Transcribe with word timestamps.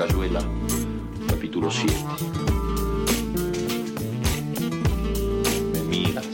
Cayuela, 0.00 0.40
capítulo 1.28 1.70
7. 1.70 1.92
Me 5.74 5.80
miras, 5.90 6.26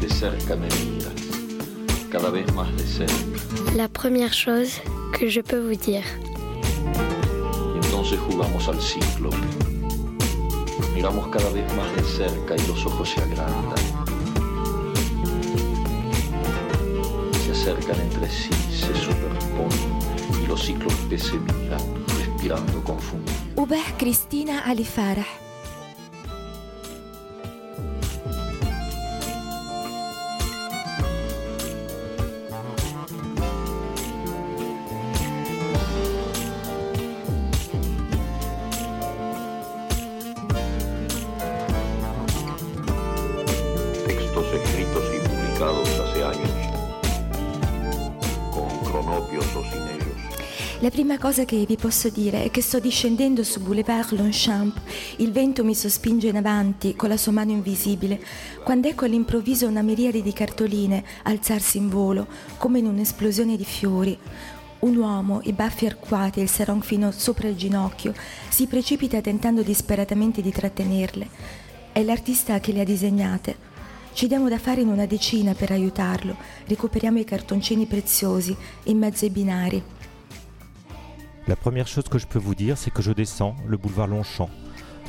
de 0.00 0.08
cerca 0.08 0.56
me 0.56 0.68
miras, 0.68 1.12
cada 2.10 2.30
vez 2.30 2.50
más 2.54 2.74
de 2.78 2.86
cerca. 2.86 3.12
La 3.76 3.88
première 3.88 4.32
chose 4.32 4.80
que 5.12 5.28
je 5.28 5.42
peux 5.42 5.60
vous 5.60 5.76
dire. 5.76 6.02
Y 7.74 7.84
entonces 7.84 8.18
jugamos 8.20 8.66
al 8.68 8.80
ciclo. 8.80 9.28
Miramos 10.94 11.28
cada 11.28 11.50
vez 11.50 11.70
más 11.76 11.94
de 11.94 12.04
cerca 12.04 12.56
y 12.56 12.66
los 12.68 12.86
ojos 12.86 13.10
se 13.10 13.20
agrandan. 13.20 13.84
Se 17.44 17.50
acercan 17.52 18.00
entre 18.00 18.30
sí, 18.30 18.54
se 18.70 18.94
superponen 18.98 20.08
y 20.42 20.46
los 20.46 20.62
ciclos 20.62 20.94
que 21.10 21.18
se 21.18 21.34
miran, 21.34 21.97
بياخذوا 22.42 22.82
كونفو 22.82 23.16
وباه 23.56 23.90
كريستينا 24.00 24.52
علي 24.52 24.84
فارح. 24.84 25.47
La 50.80 50.90
prima 50.90 51.18
cosa 51.18 51.44
che 51.44 51.64
vi 51.66 51.74
posso 51.74 52.08
dire 52.08 52.44
è 52.44 52.50
che 52.52 52.62
sto 52.62 52.78
discendendo 52.78 53.42
su 53.42 53.60
Boulevard 53.60 54.12
Longchamp, 54.12 54.80
il 55.16 55.32
vento 55.32 55.64
mi 55.64 55.74
sospinge 55.74 56.28
in 56.28 56.36
avanti 56.36 56.94
con 56.94 57.08
la 57.08 57.16
sua 57.16 57.32
mano 57.32 57.50
invisibile, 57.50 58.22
quando 58.62 58.86
ecco 58.86 59.04
all'improvviso 59.04 59.66
una 59.66 59.82
miriade 59.82 60.22
di 60.22 60.32
cartoline 60.32 61.02
alzarsi 61.24 61.78
in 61.78 61.88
volo, 61.88 62.28
come 62.58 62.78
in 62.78 62.86
un'esplosione 62.86 63.56
di 63.56 63.64
fiori. 63.64 64.16
Un 64.78 64.94
uomo, 64.94 65.40
i 65.42 65.52
baffi 65.52 65.86
arcuati 65.86 66.38
e 66.38 66.44
il 66.44 66.48
sarong 66.48 66.84
fino 66.84 67.10
sopra 67.10 67.48
il 67.48 67.56
ginocchio, 67.56 68.14
si 68.48 68.68
precipita 68.68 69.20
tentando 69.20 69.62
disperatamente 69.62 70.40
di 70.40 70.52
trattenerle. 70.52 71.28
È 71.90 72.00
l'artista 72.04 72.60
che 72.60 72.70
le 72.70 72.82
ha 72.82 72.84
disegnate. 72.84 73.56
Ci 74.12 74.28
diamo 74.28 74.48
da 74.48 74.58
fare 74.58 74.82
in 74.82 74.88
una 74.88 75.06
decina 75.06 75.54
per 75.54 75.72
aiutarlo. 75.72 76.36
Recuperiamo 76.66 77.18
i 77.18 77.24
cartoncini 77.24 77.86
preziosi 77.86 78.56
in 78.84 78.98
mezzo 78.98 79.24
ai 79.24 79.30
binari. 79.32 79.82
La 81.48 81.56
première 81.56 81.88
chose 81.88 82.04
que 82.10 82.18
je 82.18 82.26
peux 82.26 82.38
vous 82.38 82.54
dire, 82.54 82.76
c'est 82.76 82.90
que 82.90 83.00
je 83.00 83.10
descends 83.10 83.56
le 83.66 83.78
boulevard 83.78 84.06
Longchamp. 84.06 84.50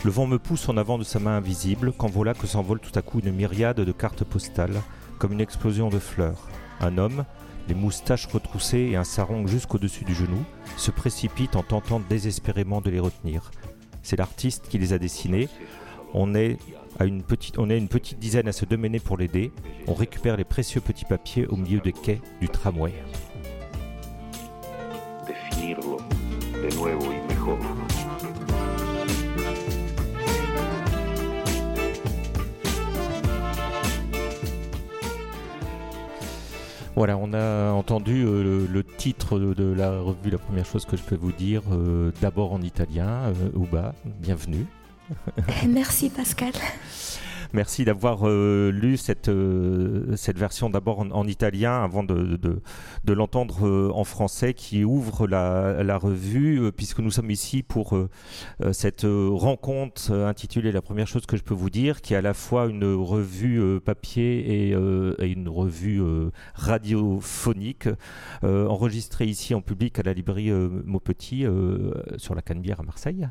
Le 0.05 0.09
vent 0.09 0.25
me 0.25 0.39
pousse 0.39 0.69
en 0.69 0.77
avant 0.77 0.97
de 0.97 1.03
sa 1.03 1.19
main 1.19 1.35
invisible, 1.35 1.91
quand 1.91 2.07
voilà 2.07 2.33
que 2.33 2.47
s'envole 2.47 2.79
tout 2.79 2.97
à 2.97 3.01
coup 3.01 3.19
une 3.19 3.33
myriade 3.33 3.81
de 3.81 3.91
cartes 3.91 4.23
postales, 4.23 4.81
comme 5.17 5.33
une 5.33 5.41
explosion 5.41 5.89
de 5.89 5.99
fleurs. 5.99 6.47
Un 6.79 6.97
homme, 6.97 7.25
les 7.67 7.75
moustaches 7.75 8.27
retroussées 8.27 8.87
et 8.89 8.95
un 8.95 9.03
sarong 9.03 9.47
jusqu'au-dessus 9.47 10.05
du 10.05 10.15
genou, 10.15 10.41
se 10.77 10.91
précipite 10.91 11.57
en 11.57 11.63
tentant 11.63 11.99
désespérément 11.99 12.79
de 12.79 12.89
les 12.89 13.01
retenir. 13.01 13.51
C'est 14.01 14.17
l'artiste 14.17 14.69
qui 14.69 14.77
les 14.77 14.93
a 14.93 14.97
dessinés. 14.97 15.49
On 16.13 16.35
est, 16.35 16.57
à 16.99 17.03
une 17.03 17.21
petite 17.21 18.17
dizaine 18.17 18.47
à 18.47 18.53
se 18.53 18.63
démener 18.63 19.01
pour 19.01 19.17
l'aider. 19.17 19.51
On 19.87 19.93
récupère 19.93 20.37
les 20.37 20.45
précieux 20.45 20.79
petits 20.79 21.03
papiers 21.03 21.47
au 21.47 21.57
milieu 21.57 21.81
des 21.81 21.91
quais 21.91 22.21
du 22.39 22.47
tramway. 22.47 22.93
Voilà, 36.99 37.17
on 37.17 37.31
a 37.31 37.71
entendu 37.71 38.25
euh, 38.25 38.67
le, 38.69 38.83
titre 38.83 39.39
de, 39.39 39.53
de 39.53 39.71
la 39.71 40.01
revue. 40.01 40.31
La 40.31 40.37
première 40.37 40.65
chose 40.65 40.83
que 40.83 40.97
je 40.97 41.01
peux 41.01 41.15
vous 41.15 41.31
dire, 41.31 41.61
euh, 41.71 42.11
d'abord 42.19 42.51
en 42.51 42.61
italien, 42.61 43.07
euh, 43.07 43.57
Uba, 43.57 43.95
bienvenue. 44.03 44.65
Merci 45.69 46.09
Pascal. 46.09 46.51
Merci 47.51 47.83
d'avoir 47.83 48.27
euh, 48.27 48.69
lu 48.71 48.95
cette, 48.95 49.27
euh, 49.27 50.15
cette 50.15 50.37
version 50.37 50.69
d'abord 50.69 50.99
en, 50.99 51.09
en 51.09 51.25
italien 51.25 51.83
avant 51.83 52.03
de, 52.03 52.61
l'entendre 53.07 53.67
euh, 53.67 53.91
en 53.95 54.03
français 54.03 54.53
qui 54.53 54.83
ouvre 54.83 55.25
la, 55.25 55.97
revue, 55.97 56.71
puisque 56.71 56.99
nous 56.99 57.09
sommes 57.09 57.31
ici 57.31 57.63
pour 57.63 57.97
cette 58.71 59.05
rencontre 59.05 60.13
intitulée 60.13 60.71
La 60.71 60.81
première 60.81 61.07
chose 61.07 61.25
que 61.25 61.35
je 61.35 61.43
peux 61.43 61.55
vous 61.55 61.69
dire, 61.69 62.01
qui 62.01 62.13
est 62.13 62.17
à 62.17 62.21
la 62.21 62.33
fois 62.33 62.67
une 62.67 62.85
revue 62.85 63.81
papier 63.81 64.69
et, 64.69 64.69
et 64.71 65.31
une 65.31 65.49
revue 65.49 66.01
radiophonique, 66.53 67.89
enregistrée 68.43 69.25
ici 69.25 69.55
en 69.55 69.61
public 69.61 69.99
à 69.99 70.03
la 70.03 70.13
librairie 70.13 70.51
Maupetit 70.51 71.45
sur 72.17 72.35
la 72.35 72.41
Canebière 72.41 72.79
à 72.79 72.83
Marseille, 72.83 73.27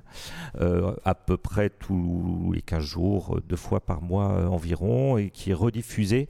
à 0.60 1.14
peu 1.14 1.36
près 1.36 1.70
tous 1.70 2.50
les 2.52 2.62
15 2.62 2.82
jours, 2.84 3.40
deux 3.48 3.56
fois 3.56 3.80
par 3.80 4.02
mois 4.02 4.07
euh, 4.12 4.46
environ, 4.46 5.18
et 5.18 5.30
qui 5.30 5.50
est 5.50 5.54
rediffusée 5.54 6.28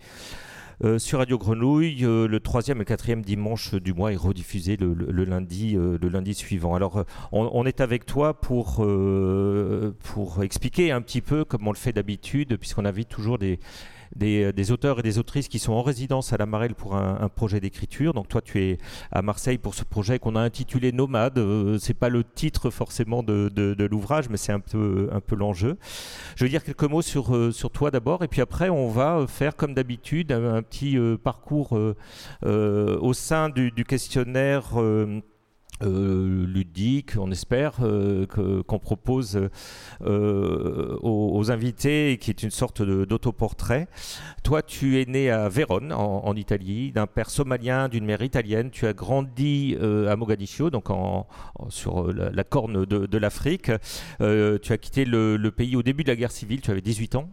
euh, 0.84 0.98
sur 0.98 1.18
Radio 1.18 1.38
Grenouille 1.38 2.04
euh, 2.04 2.28
le 2.28 2.40
troisième 2.40 2.80
et 2.80 2.84
quatrième 2.84 3.22
dimanche 3.22 3.74
du 3.74 3.92
mois 3.92 4.12
est 4.12 4.16
rediffusé 4.16 4.76
le, 4.76 4.94
le- 4.94 5.24
lundi 5.24 5.74
le 5.74 6.08
lundi 6.08 6.34
suivant. 6.34 6.74
Alors 6.74 7.04
on, 7.32 7.50
on 7.52 7.64
est 7.66 7.80
avec 7.80 8.06
toi 8.06 8.40
pour 8.40 8.86
pour 10.04 10.42
expliquer 10.42 10.92
un 10.92 11.00
petit 11.02 11.20
peu 11.20 11.44
comme 11.44 11.66
on 11.66 11.72
le 11.72 11.76
fait 11.76 11.92
d'habitude 11.92 12.56
puisqu'on 12.56 12.84
invite 12.84 13.08
toujours 13.08 13.38
des 13.38 13.58
des, 14.16 14.52
des 14.52 14.72
auteurs 14.72 15.00
et 15.00 15.02
des 15.02 15.18
autrices 15.18 15.48
qui 15.48 15.58
sont 15.58 15.72
en 15.72 15.82
résidence 15.82 16.32
à 16.32 16.36
la 16.36 16.46
Marelle 16.46 16.74
pour 16.74 16.96
un, 16.96 17.28
projet 17.28 17.60
d'écriture. 17.60 18.14
Donc 18.14 18.28
toi, 18.28 18.40
tu 18.40 18.60
es 18.60 18.78
à 19.12 19.22
Marseille 19.22 19.58
pour 19.58 19.74
ce 19.74 19.84
projet 19.84 20.18
qu'on 20.18 20.36
a 20.36 20.40
intitulé 20.40 20.92
Nomade. 20.92 21.38
Euh, 21.38 21.78
c'est 21.78 21.94
pas 21.94 22.08
le 22.08 22.24
titre 22.24 22.70
forcément 22.70 23.22
de, 23.22 23.86
l'ouvrage, 23.90 24.28
mais 24.28 24.36
c'est 24.36 24.52
un 24.52 24.60
peu 24.60 25.08
un 25.12 25.20
peu 25.20 25.36
l'enjeu. 25.36 25.76
Je 26.36 26.44
vais 26.44 26.50
dire 26.50 26.64
quelques 26.64 26.84
mots 26.84 27.02
sur 27.02 27.34
euh, 27.34 27.52
sur 27.52 27.70
toi 27.70 27.90
d'abord, 27.90 28.24
et 28.24 28.28
puis 28.28 28.40
après 28.40 28.68
on 28.68 28.88
va 28.88 29.18
euh, 29.18 29.26
faire 29.26 29.56
comme 29.56 29.74
d'habitude 29.74 30.32
un, 30.32 30.62
petit 30.62 30.98
euh, 30.98 31.16
parcours 31.16 31.76
euh, 31.76 31.96
euh, 32.44 32.98
au 33.00 33.12
sein 33.12 33.48
du 33.48 33.84
questionnaire. 33.84 34.74
Euh, 35.82 36.46
ludique, 36.46 37.12
on 37.18 37.30
espère, 37.30 37.74
euh, 37.82 38.26
qu'on 38.26 38.78
propose 38.78 39.48
euh, 40.02 40.96
aux, 41.00 41.30
aux 41.34 41.50
invités, 41.50 42.18
qui 42.20 42.30
est 42.30 42.42
une 42.42 42.50
sorte 42.50 42.82
d'autoportrait. 42.82 43.88
Toi, 44.42 44.62
tu 44.62 45.00
es 45.00 45.04
né 45.04 45.30
à 45.30 45.48
Vérone, 45.48 45.92
en, 45.92 46.24
en 46.24 46.36
Italie, 46.36 46.92
d'un 46.92 47.06
père 47.06 47.30
somalien, 47.30 47.88
d'une 47.88 48.04
mère 48.04 48.22
italienne. 48.22 48.70
Tu 48.70 48.86
as 48.86 48.92
grandi 48.92 49.76
euh, 49.80 50.10
à 50.10 50.16
Mogadiscio, 50.16 50.70
donc 50.70 50.86
sur 51.68 52.12
la, 52.12 52.44
corne 52.44 52.84
de, 52.84 53.18
l'Afrique. 53.18 53.70
Tu 54.20 54.72
as 54.72 54.78
quitté 54.78 55.04
le, 55.04 55.36
le 55.36 55.50
pays 55.50 55.76
au 55.76 55.82
début 55.82 56.04
de 56.04 56.08
la 56.08 56.16
guerre 56.16 56.32
civile, 56.32 56.60
tu 56.60 56.70
avais 56.70 56.80
18 56.80 57.16
ans. 57.16 57.28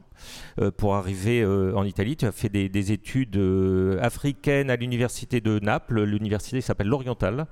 Euh, 0.59 0.71
pour 0.71 0.95
arriver 0.95 1.41
euh, 1.41 1.73
en 1.75 1.83
Italie, 1.83 2.15
tu 2.17 2.25
as 2.25 2.31
fait 2.31 2.49
des, 2.49 2.69
des 2.69 2.91
études 2.91 3.37
euh, 3.37 3.99
africaines 4.01 4.69
à 4.69 4.75
l'université 4.75 5.41
de 5.41 5.59
Naples. 5.59 6.03
L'université 6.03 6.61
s'appelle 6.61 6.87
l'Orientale, 6.87 7.47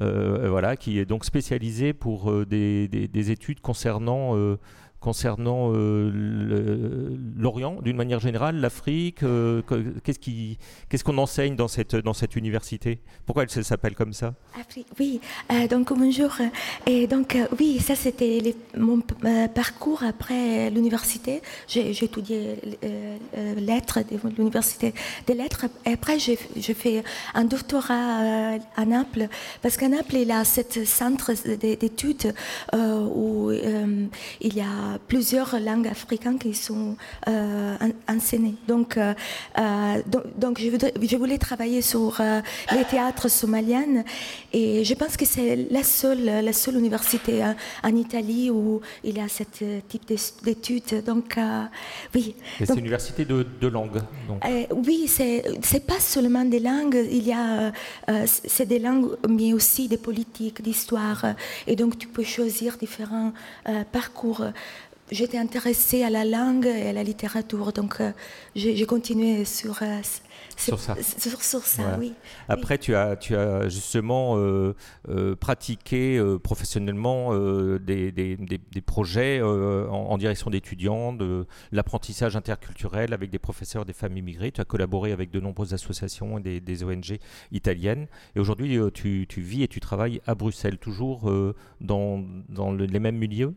euh, 0.00 0.48
voilà, 0.48 0.76
qui 0.76 0.98
est 0.98 1.04
donc 1.06 1.24
spécialisée 1.24 1.92
pour 1.92 2.32
des, 2.46 2.88
des- 2.88 3.08
des 3.08 3.30
études 3.30 3.60
concernant 3.60 4.34
concernant 5.02 5.72
euh, 5.74 6.10
l'Orient 7.36 7.76
d'une 7.82 7.96
manière 7.96 8.20
générale, 8.20 8.56
l'Afrique. 8.56 9.22
euh, 9.22 9.60
que- 9.62 9.94
qu'est-ce 10.04 11.04
qu'on 11.04 11.18
enseigne 11.18 11.56
dans 11.56 11.68
cette 11.68 12.36
université? 12.36 13.00
Pourquoi 13.26 13.42
elle 13.42 13.64
s'appelle 13.64 13.94
comme 13.94 14.12
ça? 14.12 14.34
Afrique, 14.58 14.86
oui, 14.98 15.20
euh, 15.50 15.66
donc 15.68 15.92
bonjour. 15.92 16.30
Et 16.86 17.06
donc, 17.06 17.36
oui, 17.58 17.78
ça 17.80 17.94
c'était 17.96 18.54
mon 18.78 19.00
parcours 19.54 20.02
après 20.04 20.70
l'université. 20.70 21.42
J'ai 21.68 21.90
étudié 21.90 22.56
lettres 23.56 23.98
l'université 24.38 24.94
des 25.26 25.34
lettres. 25.34 25.66
Et 25.84 25.92
après, 25.94 26.18
j'ai 26.18 26.36
fait 26.74 27.02
un 27.34 27.44
doctorat 27.44 28.56
à 28.76 28.84
Naples, 28.84 29.28
parce 29.62 29.76
qu'à 29.76 29.88
Naples, 29.88 30.16
il 30.16 30.28
y 30.28 30.32
a 30.32 30.44
ce 30.44 30.84
centre 30.84 31.32
d'études 31.56 32.34
où 32.72 33.50
il 33.52 34.54
y 34.54 34.60
a 34.60 34.91
plusieurs 35.08 35.58
langues 35.60 35.88
africaines 35.88 36.38
qui 36.38 36.54
sont 36.54 36.96
enseignées. 38.08 38.54
Donc, 38.66 38.98
donc, 40.36 40.60
je, 40.60 40.70
voudrais, 40.70 40.94
je, 41.00 41.16
voulais 41.16 41.38
travailler 41.38 41.82
sur 41.82 42.20
les 42.72 42.84
théâtres 42.84 43.28
somaliens 43.28 44.04
et 44.52 44.84
je 44.84 44.94
pense 44.94 45.16
que 45.16 45.24
c'est 45.24 45.68
la 45.70 45.82
seule, 45.82 46.24
la 46.24 46.52
seule 46.52 46.76
université 46.76 47.42
en 47.82 47.96
Italie 47.96 48.50
où 48.50 48.80
il 49.04 49.16
y 49.16 49.20
a 49.20 49.28
ce 49.28 49.44
type 49.88 50.12
d'études. 50.42 51.04
Donc, 51.04 51.38
oui. 52.14 52.34
C'est 52.58 52.72
une 52.72 52.78
université 52.80 53.24
de, 53.24 53.46
de 53.60 53.68
langue. 53.68 54.00
oui, 54.86 55.06
c'est 55.08 55.86
pas 55.86 56.00
seulement 56.00 56.44
des 56.44 56.60
langues, 56.60 57.06
il 57.10 57.26
y 57.26 57.32
a, 57.32 57.72
c'est 58.24 58.66
des 58.66 58.78
langues, 58.78 59.16
mais 59.28 59.52
aussi 59.52 59.88
des 59.88 59.96
politiques, 59.96 60.62
d'histoire. 60.62 61.34
Et 61.66 61.76
donc, 61.76 61.98
tu 61.98 62.08
peux 62.08 62.24
choisir 62.24 62.76
différents 62.76 63.32
euh, 63.68 63.84
parcours. 63.90 64.44
J'étais 65.12 65.36
intéressée 65.36 66.02
à 66.04 66.08
la 66.08 66.24
langue 66.24 66.64
et 66.64 66.88
à 66.88 66.92
la 66.94 67.02
littérature, 67.02 67.74
donc 67.74 68.00
euh, 68.00 68.12
j'ai 68.54 68.86
continué 68.86 69.44
sur, 69.44 69.82
euh, 69.82 70.00
sur 70.56 70.80
ça. 70.80 70.96
Sur, 71.38 71.62
ça, 71.64 71.98
oui. 72.00 72.14
Après, 72.48 72.78
Tu, 72.78 72.94
as, 72.94 73.16
tu 73.16 73.36
as 73.36 73.68
justement 73.68 74.38
pratiqué 75.38 76.18
professionnellement 76.42 77.34
des, 77.78 78.10
des, 78.10 78.36
des, 78.36 78.80
projets 78.80 79.42
en, 79.42 80.16
direction 80.16 80.48
d'étudiants, 80.50 81.12
de 81.12 81.46
l'apprentissage 81.72 82.34
interculturel 82.34 83.12
avec 83.12 83.28
des 83.28 83.38
professeurs 83.38 83.84
des 83.84 83.92
femmes 83.92 84.16
immigrées. 84.16 84.50
Tu 84.50 84.62
as 84.62 84.64
collaboré 84.64 85.12
avec 85.12 85.30
de 85.30 85.40
nombreuses 85.40 85.74
associations 85.74 86.38
et 86.38 86.60
des, 86.60 86.84
ONG 86.84 87.18
italiennes. 87.50 88.06
Et 88.34 88.40
aujourd'hui, 88.40 88.78
tu, 88.94 89.26
tu, 89.28 89.40
vis 89.42 89.62
et 89.62 89.68
tu 89.68 89.80
travailles 89.80 90.22
à 90.26 90.34
Bruxelles, 90.34 90.78
toujours 90.78 91.30
dans, 91.82 92.24
dans 92.48 92.72
les 92.72 93.00
mêmes 93.00 93.18
milieux? 93.18 93.54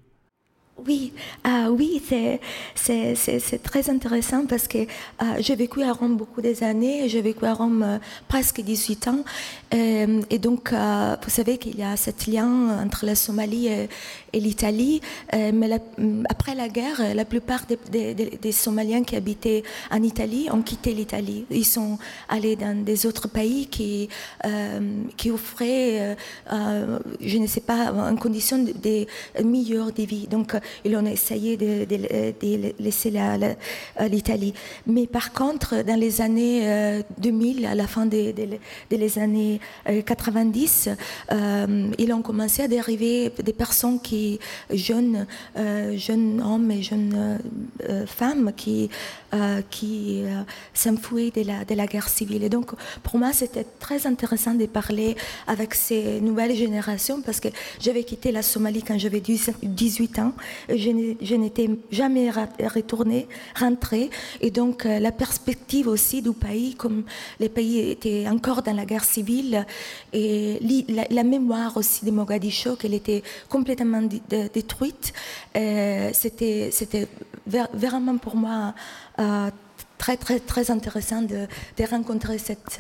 Oui, 0.84 1.14
ah, 1.46 1.70
oui 1.72 2.02
c'est 2.06 3.64
très 3.64 3.90
intéressant 3.90 4.46
parce 4.46 4.68
que 4.68 4.80
ah, 5.20 5.36
j'ai 5.40 5.56
vécu 5.56 5.82
à 5.84 5.94
Rome 5.94 6.18
beaucoup 6.18 6.42
des 6.42 6.64
années, 6.64 7.08
j'ai 7.08 7.22
vécu 7.22 7.46
à 7.46 7.54
Rome 7.54 7.82
euh, 7.82 7.98
presque 8.28 8.60
18 8.60 9.08
ans. 9.08 9.24
Euh, 9.74 10.22
et 10.30 10.38
donc, 10.38 10.74
euh, 10.74 11.16
vous 11.24 11.30
savez 11.30 11.58
qu'il 11.58 11.78
y 11.78 11.84
a 11.84 11.96
ce 11.96 12.12
lien 12.30 12.84
entre 12.84 13.06
la 13.06 13.16
Somalie 13.16 13.68
et, 13.68 13.90
l'Italie. 14.34 15.00
mais 15.32 15.82
après 16.28 16.56
la 16.56 16.68
guerre, 16.68 17.16
la 17.16 17.24
plupart 17.24 17.66
des, 17.66 18.52
Somaliens 18.52 19.04
qui 19.04 19.16
habitaient 19.16 19.64
en 19.90 20.04
Italie 20.04 20.50
ont 20.52 20.62
quitté 20.62 20.92
l'Italie. 20.94 21.46
Ils 21.50 21.66
sont 21.66 21.98
allés 22.28 22.58
dans 22.58 22.84
des 22.84 23.06
autres 23.06 23.30
pays 23.30 23.68
qui, 23.68 24.10
qui 25.16 25.32
offraient, 25.32 26.18
je 26.52 27.38
ne 27.38 27.48
sais 27.48 27.62
pas, 27.62 27.94
en 27.94 28.18
condition 28.18 28.58
de, 28.58 29.06
meilleures 29.42 29.94
de 29.94 30.04
vie. 30.04 30.28
Donc, 30.28 30.54
ils 30.84 30.96
ont 30.96 31.06
essayé 31.06 31.58
de, 31.58 31.86
laisser 32.80 33.14
l'Italie. 34.10 34.54
Mais 34.88 35.08
par 35.08 35.34
contre, 35.34 35.84
dans 35.84 36.00
les 36.00 36.22
années 36.22 37.02
2000, 37.18 37.66
à 37.66 37.76
la 37.76 37.88
fin 37.88 38.06
des, 38.06 38.34
années 39.18 39.60
90, 40.06 40.90
ils 41.98 42.14
ont 42.14 42.22
commencé 42.22 42.64
à 42.64 42.68
dériver 42.68 43.32
des 43.44 43.54
personnes 43.54 44.00
qui, 44.00 44.40
jeunes, 44.72 45.26
jeunes 45.96 46.42
hommes 46.42 46.72
et 46.72 46.82
jeunes 46.82 47.40
femmes, 48.06 48.52
qui, 48.56 48.90
qui 49.70 50.24
s'enfouaient 50.74 51.32
de 51.32 51.42
la, 51.42 51.66
de 51.66 51.76
la 51.76 51.88
guerre 51.88 52.10
civile. 52.10 52.44
Et 52.44 52.50
donc, 52.50 52.72
pour 53.04 53.20
moi, 53.20 53.34
c'était 53.34 53.66
très 53.80 54.08
intéressant 54.08 54.54
de 54.54 54.66
parler 54.66 55.16
avec 55.48 55.74
ces 55.74 56.22
nouvelles 56.22 56.56
générations 56.56 57.22
parce 57.22 57.40
que 57.40 57.50
j'avais 57.80 58.04
quitté 58.04 58.32
la 58.32 58.42
Somalie 58.42 58.84
quand 58.84 58.98
j'avais 58.98 59.22
18 59.22 60.20
ans 60.20 60.34
je 60.70 61.36
n'étais 61.36 61.70
jamais 61.92 62.30
retournée, 62.30 63.28
rentrée. 63.60 64.10
Et 64.42 64.52
donc, 64.52 64.86
euh, 64.86 65.00
la 65.00 65.12
perspective 65.12 65.88
aussi 65.88 66.22
du 66.22 66.34
pays, 66.34 66.76
comme 66.76 67.04
les 67.40 67.50
pays 67.50 67.92
étaient 67.92 68.28
encore 68.28 68.62
dans 68.62 68.76
la 68.76 68.86
guerre 68.86 69.04
civile, 69.04 69.66
et 70.14 70.60
la, 71.10 71.24
mémoire 71.24 71.76
aussi 71.78 72.06
de 72.06 72.12
Mogadiscio, 72.12 72.76
qu'elle 72.76 72.94
était 72.94 73.24
complètement 73.50 74.02
détruite, 74.30 75.14
euh, 75.56 76.10
c'était 76.14 77.08
vraiment 77.46 78.18
pour 78.18 78.36
moi 78.36 78.74
euh, 79.20 79.50
très 80.06 80.18
très 80.18 80.40
très 80.40 80.70
intéressant 80.70 81.24
de, 81.24 81.48
rencontrer 81.90 82.38
cette, 82.38 82.80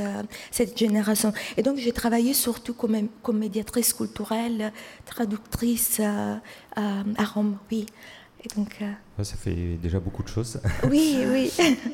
cette 0.52 0.78
génération. 0.78 1.34
Et 1.58 1.64
donc 1.64 1.78
j'ai 1.78 1.92
travaillé 1.92 2.36
surtout 2.36 2.76
comme, 2.76 3.08
comme 3.24 3.40
médiatrice 3.40 3.94
culturelle, 3.94 4.72
traductrice 5.06 6.00
à 6.00 7.26
Rome, 7.34 7.58
oui. 7.72 7.88
Et 8.46 8.56
donc, 8.56 8.78
euh, 8.82 9.24
ça 9.24 9.38
fait 9.38 9.78
déjà 9.82 10.00
beaucoup 10.00 10.22
de 10.22 10.28
choses. 10.28 10.62
Oui, 10.90 11.24
oui. 11.28 11.52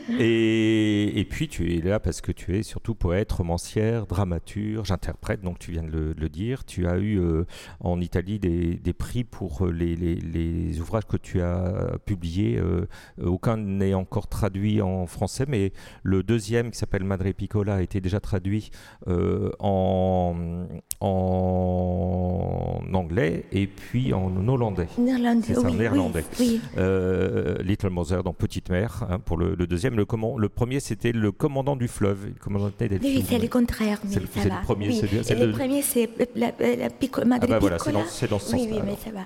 et, 0.20 1.20
et, 1.20 1.26
puis 1.26 1.48
tu 1.48 1.74
es 1.74 1.82
là 1.82 2.00
parce 2.00 2.20
que 2.20 2.34
tu 2.34 2.58
es 2.58 2.64
surtout 2.64 2.94
poète, 2.94 3.32
romancière, 3.32 4.06
dramaturge, 4.06 4.92
interprète, 4.92 5.42
donc 5.42 5.60
tu 5.60 5.72
viens 5.72 5.84
de 5.84 6.14
le, 6.18 6.30
dire. 6.30 6.66
Tu 6.66 6.88
as 6.88 6.98
eu 6.98 7.20
euh, 7.20 7.46
en 7.80 8.02
Italie 8.02 8.38
des, 8.38 8.76
des 8.76 8.94
prix 8.94 9.24
pour 9.24 9.66
euh, 9.66 9.72
les, 9.72 9.96
les, 9.96 10.16
les, 10.16 10.82
ouvrages 10.82 11.06
que 11.06 11.16
tu 11.16 11.42
as 11.42 11.98
publiés. 12.06 12.58
Euh, 12.58 12.86
aucun 13.22 13.56
n'est 13.56 13.94
encore 13.94 14.28
traduit 14.28 14.82
en 14.82 15.06
français, 15.06 15.46
mais 15.48 15.72
le 16.04 16.24
deuxième 16.24 16.72
qui 16.72 16.78
s'appelle 16.78 17.04
Madre 17.06 17.32
Piccola 17.32 17.76
a 17.76 17.82
été 17.82 18.02
déjà 18.02 18.20
traduit 18.20 18.72
en, 19.08 20.68
en 21.02 22.80
anglais 22.94 23.46
et 23.52 23.66
puis 23.66 24.14
en 24.14 24.32
hollandais. 24.48 24.88
Néerlandais, 25.00 25.58
oui, 25.58 25.74
néerlandais. 25.74 26.24
Oui, 26.40 26.62
euh, 26.78 27.58
Little 27.64 27.90
Mother 27.90 28.24
dans 28.24 28.34
Petite 28.34 28.70
Mer 28.70 29.08
hein, 29.10 29.20
pour 29.20 29.38
le, 29.38 29.56
deuxième. 29.56 29.96
Le, 29.96 30.06
comment, 30.06 30.38
le 30.38 30.48
premier, 30.48 30.80
c'était 30.80 31.12
le 31.12 31.32
commandant 31.32 31.76
du 31.76 31.88
fleuve. 31.88 32.28
Le 32.28 32.34
commandant 32.40 32.70
oui, 32.80 33.26
c'est 33.28 33.40
le 33.40 33.48
contraire. 33.48 34.00
Le, 34.04 34.20
le, 34.20 34.64
premier. 34.64 34.92
C'est 34.92 35.36
le, 35.36 35.52
premier, 35.52 35.82
c'est 35.82 36.10
la, 36.36 36.52
la, 36.60 36.90
pico, 36.90 37.26
Madre 37.26 37.46
ah 37.46 37.48
bah 37.48 37.60
voilà, 37.60 37.78
c'est 37.80 37.92
dans, 38.30 38.40
ce 38.40 38.50
sens. 38.52 38.54
Oui, 38.54 38.70
oui, 38.72 38.80
mais 38.86 38.96
ça 39.04 39.12
va. 39.12 39.26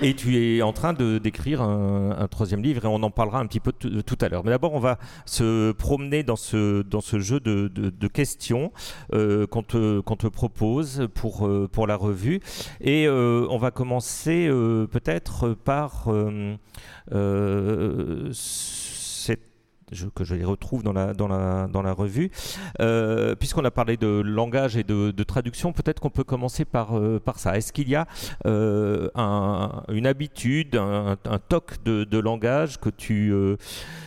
Et 0.06 0.14
tu 0.14 0.36
es 0.36 0.62
en 0.62 0.72
train 0.72 0.92
de 0.92 1.18
d'écrire 1.18 1.62
un, 1.62 2.16
un, 2.18 2.28
troisième 2.28 2.62
livre 2.62 2.84
et 2.84 2.88
on 2.88 3.02
en 3.02 3.10
parlera 3.10 3.40
un 3.40 3.46
petit 3.46 3.60
peu 3.60 3.72
tout 3.72 4.18
à 4.20 4.28
l'heure. 4.28 4.44
Mais 4.44 4.50
d'abord, 4.50 4.74
on 4.74 4.80
va 4.80 4.98
se 5.26 5.72
promener 5.72 6.22
dans 6.22 6.36
ce 6.36 6.82
dans 6.82 7.00
ce 7.00 7.18
jeu 7.18 7.40
de, 7.40 7.68
de, 7.68 7.90
de 7.90 8.08
questions 8.08 8.72
euh, 9.12 9.46
qu'on 9.46 9.62
te 9.62 10.00
qu'on 10.00 10.16
te 10.16 10.26
propose 10.26 10.59
pour 11.14 11.46
euh, 11.46 11.68
pour 11.70 11.86
la 11.86 11.96
revue. 11.96 12.40
Et 12.80 13.06
euh, 13.06 13.46
on 13.50 13.58
va 13.58 13.70
commencer 13.70 14.46
euh, 14.48 14.86
peut-être 14.86 15.54
par 15.54 16.06
euh, 16.08 16.56
euh, 19.92 20.10
que 20.14 20.24
je 20.24 20.34
les 20.34 20.44
retrouve 20.44 20.82
dans 20.82 20.92
la, 20.92 21.14
dans 21.14 21.28
la, 21.28 21.68
dans 21.68 21.82
la 21.82 21.92
revue. 21.92 22.30
Euh, 22.80 23.34
puisqu'on 23.34 23.64
a 23.64 23.70
parlé 23.70 23.96
de 23.96 24.06
langage 24.06 24.76
et 24.76 24.84
de, 24.84 25.22
traduction, 25.22 25.72
peut-être 25.72 26.00
qu'on 26.00 26.10
peut 26.10 26.24
commencer 26.24 26.64
par, 26.64 26.98
par 27.24 27.38
ça. 27.38 27.56
Est-ce 27.56 27.72
qu'il 27.72 27.88
y 27.88 27.94
a 27.94 28.06
une 28.44 30.06
habitude, 30.06 30.76
un, 30.76 31.38
toc 31.48 31.82
de, 31.84 32.18
langage 32.18 32.80
que 32.80 32.90
tu, 32.90 33.32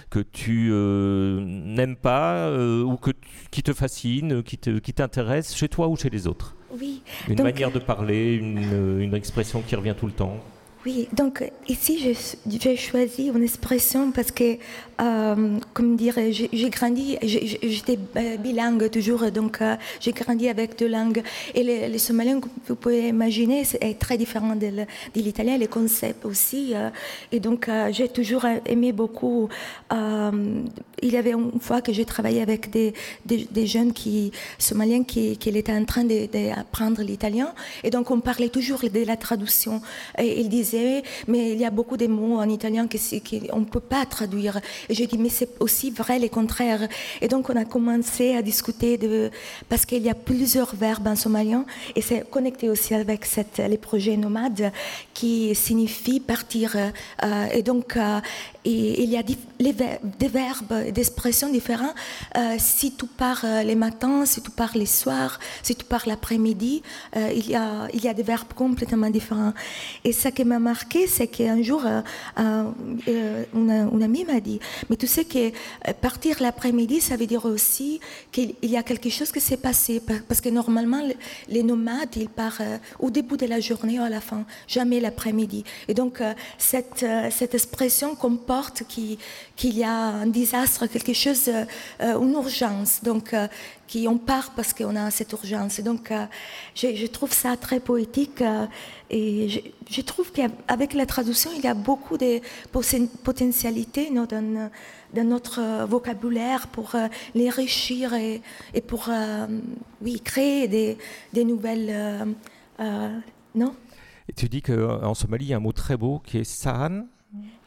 que 0.09 0.19
tu 0.19 0.71
n'aimes 0.71 1.95
pas 1.95 2.51
ou 2.51 2.97
que 2.97 3.11
qui 3.51 3.63
te 3.63 3.73
fascine, 3.73 4.43
qui 4.43 4.57
t'intéresse 4.57 5.51
qui 5.51 5.57
chez 5.57 5.69
toi 5.69 5.87
ou 5.87 5.95
chez 5.95 6.09
les 6.09 6.27
autres? 6.27 6.55
Oui. 6.79 7.03
Une 7.29 7.41
manière 7.41 7.71
de 7.71 7.79
parler, 7.79 8.33
une, 8.33 8.99
une 8.99 9.13
expression 9.13 9.61
qui 9.61 9.75
revient 9.75 9.95
tout 9.97 10.07
le 10.07 10.13
temps? 10.13 10.39
Oui, 10.85 11.07
donc 11.13 11.49
ici 11.69 12.15
j'ai 12.45 12.75
choisi 12.75 13.27
une 13.27 13.43
expression 13.43 14.11
parce 14.11 14.31
que, 14.31 14.57
euh, 15.01 15.59
comme 15.73 15.95
dire, 15.95 16.15
j'ai 16.31 16.69
grandi, 16.69 17.17
j'étais 17.21 17.97
bilingue 18.39 18.89
toujours, 18.89 19.31
donc 19.31 19.61
euh, 19.61 19.75
j'ai 19.99 20.11
grandi 20.11 20.49
avec 20.49 20.77
deux 20.77 20.87
langues. 20.87 21.23
Et 21.55 21.63
les 21.63 21.97
Somaliens, 21.97 22.39
comme 22.39 22.51
vous 22.67 22.75
pouvez 22.75 23.09
imaginer, 23.09 23.63
est 23.81 23.99
très 23.99 24.17
différent 24.17 24.55
de, 24.55 24.85
l'italien, 25.15 25.57
les 25.57 25.67
concepts 25.67 26.25
aussi. 26.25 26.73
Euh, 26.73 26.89
et 27.31 27.39
donc 27.39 27.69
j'ai 27.91 28.09
toujours 28.09 28.45
aimé 28.65 28.91
beaucoup. 28.91 29.49
il 29.91 31.11
y 31.11 31.17
avait 31.17 31.33
une 31.33 31.59
fois 31.59 31.81
que 31.81 31.91
j'ai 31.91 32.05
travaillé 32.05 32.41
avec 32.41 32.69
des, 32.69 32.93
jeunes 33.65 33.93
qui, 33.93 34.31
Somaliens 34.57 35.03
qui, 35.03 35.31
étaient 35.31 35.73
en 35.73 35.85
train 35.85 36.03
d'apprendre 36.03 37.01
l'italien. 37.01 37.53
Et 37.83 37.89
donc 37.89 38.11
on 38.11 38.19
parlait 38.19 38.49
toujours 38.49 38.81
de 38.81 39.05
la 39.05 39.17
traduction. 39.17 39.81
Et 40.17 40.41
ils 40.41 40.49
disaient 40.49 41.03
mais 41.27 41.51
il 41.51 41.59
y 41.59 41.65
a 41.65 41.71
beaucoup 41.71 41.97
de 41.97 42.07
mots 42.07 42.37
en 42.37 42.49
italien 42.49 42.87
qu'on 42.87 43.59
ne 43.59 43.65
peut 43.65 43.79
pas 43.79 44.05
traduire. 44.05 44.59
J'ai 44.93 45.07
dit, 45.07 45.17
mais 45.17 45.29
c'est 45.29 45.49
aussi 45.59 45.91
vrai 45.91 46.19
les 46.19 46.29
contraires. 46.29 46.87
Et 47.21 47.27
donc, 47.27 47.49
on 47.49 47.55
a 47.55 47.65
commencé 47.65 48.35
à 48.35 48.41
discuter 48.41 48.97
de, 48.97 49.31
parce 49.69 49.85
qu'il 49.85 50.03
y 50.03 50.09
a 50.09 50.15
plusieurs 50.15 50.75
verbes 50.75 51.07
en 51.07 51.15
somalien, 51.15 51.65
et 51.95 52.01
c'est 52.01 52.29
connecté 52.29 52.69
aussi 52.69 52.93
avec 52.93 53.27
les 53.57 53.77
projets 53.77 54.17
nomades, 54.17 54.71
qui 55.13 55.55
signifient 55.55 56.19
partir. 56.19 56.75
Euh, 56.75 57.45
et 57.53 57.63
donc, 57.63 57.97
euh, 57.97 58.19
et, 58.65 59.03
il 59.03 59.09
y 59.09 59.17
a 59.17 59.23
des, 59.23 59.37
des 59.59 60.27
verbes, 60.27 60.91
des 60.91 61.01
expressions 61.01 61.49
différentes. 61.49 61.95
Euh, 62.37 62.55
si 62.57 62.95
tu 62.95 63.05
pars 63.05 63.45
les 63.65 63.75
matins, 63.75 64.25
si 64.25 64.41
tu 64.41 64.51
pars 64.51 64.75
les 64.75 64.85
soirs, 64.85 65.39
si 65.61 65.75
tu 65.75 65.85
pars 65.85 66.03
l'après-midi, 66.07 66.81
il, 67.15 67.49
y 67.49 67.55
a, 67.55 67.87
il 67.93 68.03
y 68.03 68.07
a 68.07 68.13
des 68.13 68.23
verbes 68.23 68.53
complètement 68.55 69.09
différents. 69.09 69.53
Et 70.03 70.13
ce 70.13 70.29
qui 70.29 70.43
m'a 70.43 70.59
marqué, 70.59 71.07
c'est 71.07 71.27
qu'un 71.27 71.61
jour, 71.61 71.83
une, 72.37 73.89
une 73.93 74.03
amie 74.03 74.25
m'a 74.25 74.39
dit, 74.39 74.59
mais 74.89 74.95
tu 74.95 75.07
sais 75.07 75.25
que 75.25 75.51
partir 76.01 76.41
l'après-midi, 76.41 77.01
ça 77.01 77.15
veut 77.15 77.27
dire 77.27 77.45
aussi 77.45 77.99
qu'il 78.31 78.55
y 78.63 78.77
a 78.77 78.83
quelque 78.83 79.09
chose 79.09 79.31
qui 79.31 79.41
s'est 79.41 79.57
passé. 79.57 80.01
Parce 80.27 80.41
que 80.41 80.49
normalement, 80.49 81.01
les 81.47 81.63
nomades, 81.63 82.15
ils 82.15 82.29
partent 82.29 82.61
au 82.99 83.09
début 83.09 83.37
de 83.37 83.45
la 83.45 83.59
journée 83.59 83.99
ou 83.99 84.03
à 84.03 84.09
la 84.09 84.21
fin, 84.21 84.45
jamais 84.67 84.99
l'après-midi. 84.99 85.63
Et 85.87 85.93
donc, 85.93 86.21
cette, 86.57 87.05
cette 87.31 87.53
expression 87.53 88.15
comporte 88.15 88.83
qu'il 88.87 89.17
y 89.77 89.83
a 89.83 89.93
un 89.93 90.27
désastre, 90.27 90.87
quelque 90.87 91.13
chose, 91.13 91.49
euh, 91.49 92.19
une 92.19 92.33
urgence. 92.33 93.01
Donc, 93.03 93.33
euh, 93.33 93.47
qui 93.93 94.07
on 94.07 94.17
part 94.17 94.49
parce 94.55 94.73
qu'on 94.73 94.95
a 94.95 95.11
cette 95.11 95.31
urgence. 95.33 95.79
Donc, 95.81 96.09
euh, 96.09 96.25
je, 96.73 97.05
trouve 97.05 97.31
ça 97.31 97.55
très 97.57 97.79
poétique 97.79 98.43
et 99.11 99.47
je, 99.87 100.01
trouve 100.01 100.31
qu'avec 100.31 100.95
la 100.95 101.05
traduction, 101.05 101.51
il 101.55 101.63
y 101.63 101.67
a 101.67 101.75
beaucoup 101.75 102.17
de 102.17 102.41
potentialités 103.23 104.09
dans, 104.09 104.25
dans, 104.25 105.27
notre 105.27 105.85
vocabulaire 105.85 106.69
pour 106.69 106.95
l'enrichir 107.35 108.15
et, 108.15 108.41
et, 108.73 108.81
pour 108.81 109.11
oui, 110.01 110.19
créer 110.21 110.67
des, 110.67 110.97
des 111.31 111.43
nouvelles. 111.43 112.25
non 113.53 113.75
et 114.27 114.33
tu 114.33 114.49
dis 114.49 114.63
qu'en 114.63 115.13
Somalie, 115.13 115.45
il 115.45 115.49
y 115.49 115.53
a 115.53 115.57
un 115.57 115.59
mot 115.59 115.73
très 115.73 115.97
beau 115.97 116.19
qui 116.25 116.39
est 116.39 116.43
sahan. 116.45 117.05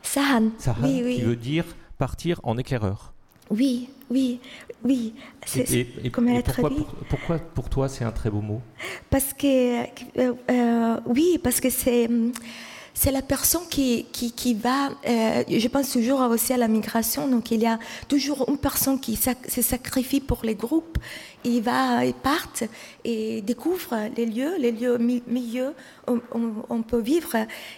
Sahan. 0.02 0.50
oui, 0.82 1.02
oui. 1.04 1.16
qui 1.16 1.22
veut 1.22 1.36
dire 1.36 1.66
partir 1.98 2.40
en 2.42 2.56
éclaireur. 2.58 3.12
Oui, 3.50 3.88
oui, 4.10 4.40
oui. 4.84 5.14
Et, 5.56 5.80
et, 6.04 6.10
pourquoi, 6.10 6.70
pour, 6.70 6.86
pourquoi, 7.08 7.38
pour 7.38 7.68
toi 7.68 7.88
c'est 7.88 8.04
un 8.04 8.12
très 8.12 8.30
beau 8.30 8.40
mot? 8.40 8.60
Parce 9.10 9.32
que, 9.32 9.82
euh, 10.18 10.34
euh, 10.50 11.00
oui, 11.06 11.38
parce 11.42 11.60
que 11.60 11.70
c'est 11.70 12.08
c'est 12.96 13.12
la 13.12 13.20
personne 13.20 13.68
qui, 13.68 14.06
qui, 14.10 14.32
qui 14.32 14.54
va, 14.54 14.88
euh, 15.06 15.44
je 15.46 15.68
pense 15.68 15.90
toujours 15.90 16.20
aussi 16.20 16.54
à 16.54 16.56
la 16.56 16.66
migration, 16.66 17.28
donc 17.28 17.50
il 17.50 17.60
y 17.60 17.66
a 17.66 17.78
toujours 18.08 18.46
une 18.48 18.56
personne 18.56 18.98
qui 18.98 19.16
se 19.16 19.62
sacrifie 19.62 20.20
pour 20.20 20.40
les 20.44 20.54
groupes, 20.54 20.96
il 21.44 21.60
va, 21.60 22.06
il 22.06 22.14
part 22.14 22.48
et 23.04 23.42
découvre 23.42 23.94
les 24.16 24.24
lieux, 24.24 24.56
les 24.58 24.72
lieux 24.72 24.96
milieux 24.96 25.74
où 26.08 26.18
on, 26.70 26.82
peut 26.82 27.00
vivre, 27.00 27.36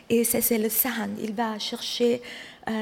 et 0.09 0.23
c'est 0.23 0.57
le 0.57 0.69
Sahan, 0.69 1.11
il 1.21 1.35
va 1.35 1.59
chercher 1.59 2.23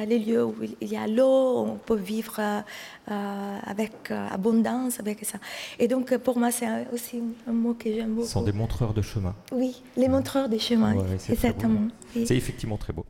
les 0.06 0.18
lieux 0.18 0.44
où 0.44 0.54
il 0.80 0.88
y 0.88 0.96
a 0.96 1.06
l'eau, 1.06 1.64
on 1.66 1.76
peut 1.76 1.96
vivre 1.96 2.40
euh, 2.40 3.58
avec 3.64 4.10
abondance, 4.10 5.00
avec 5.00 5.24
ça. 5.24 5.38
Et 5.78 5.88
donc 5.88 6.16
pour 6.18 6.38
moi, 6.38 6.50
c'est 6.50 6.66
aussi 6.92 7.22
un 7.46 7.52
mot 7.52 7.74
que 7.74 7.92
j'aime 7.92 8.14
beaucoup. 8.14 8.26
Ce 8.26 8.32
sont 8.32 8.42
des 8.42 8.52
montreurs 8.52 8.94
de 8.94 9.02
chemin. 9.02 9.34
Oui, 9.52 9.82
les 9.96 10.08
montreurs 10.08 10.48
de 10.48 10.58
chemin, 10.58 10.94
exactement. 11.28 11.88
C'est 12.12 12.36
effectivement 12.36 12.78
très 12.78 12.92
beau. 12.92 13.04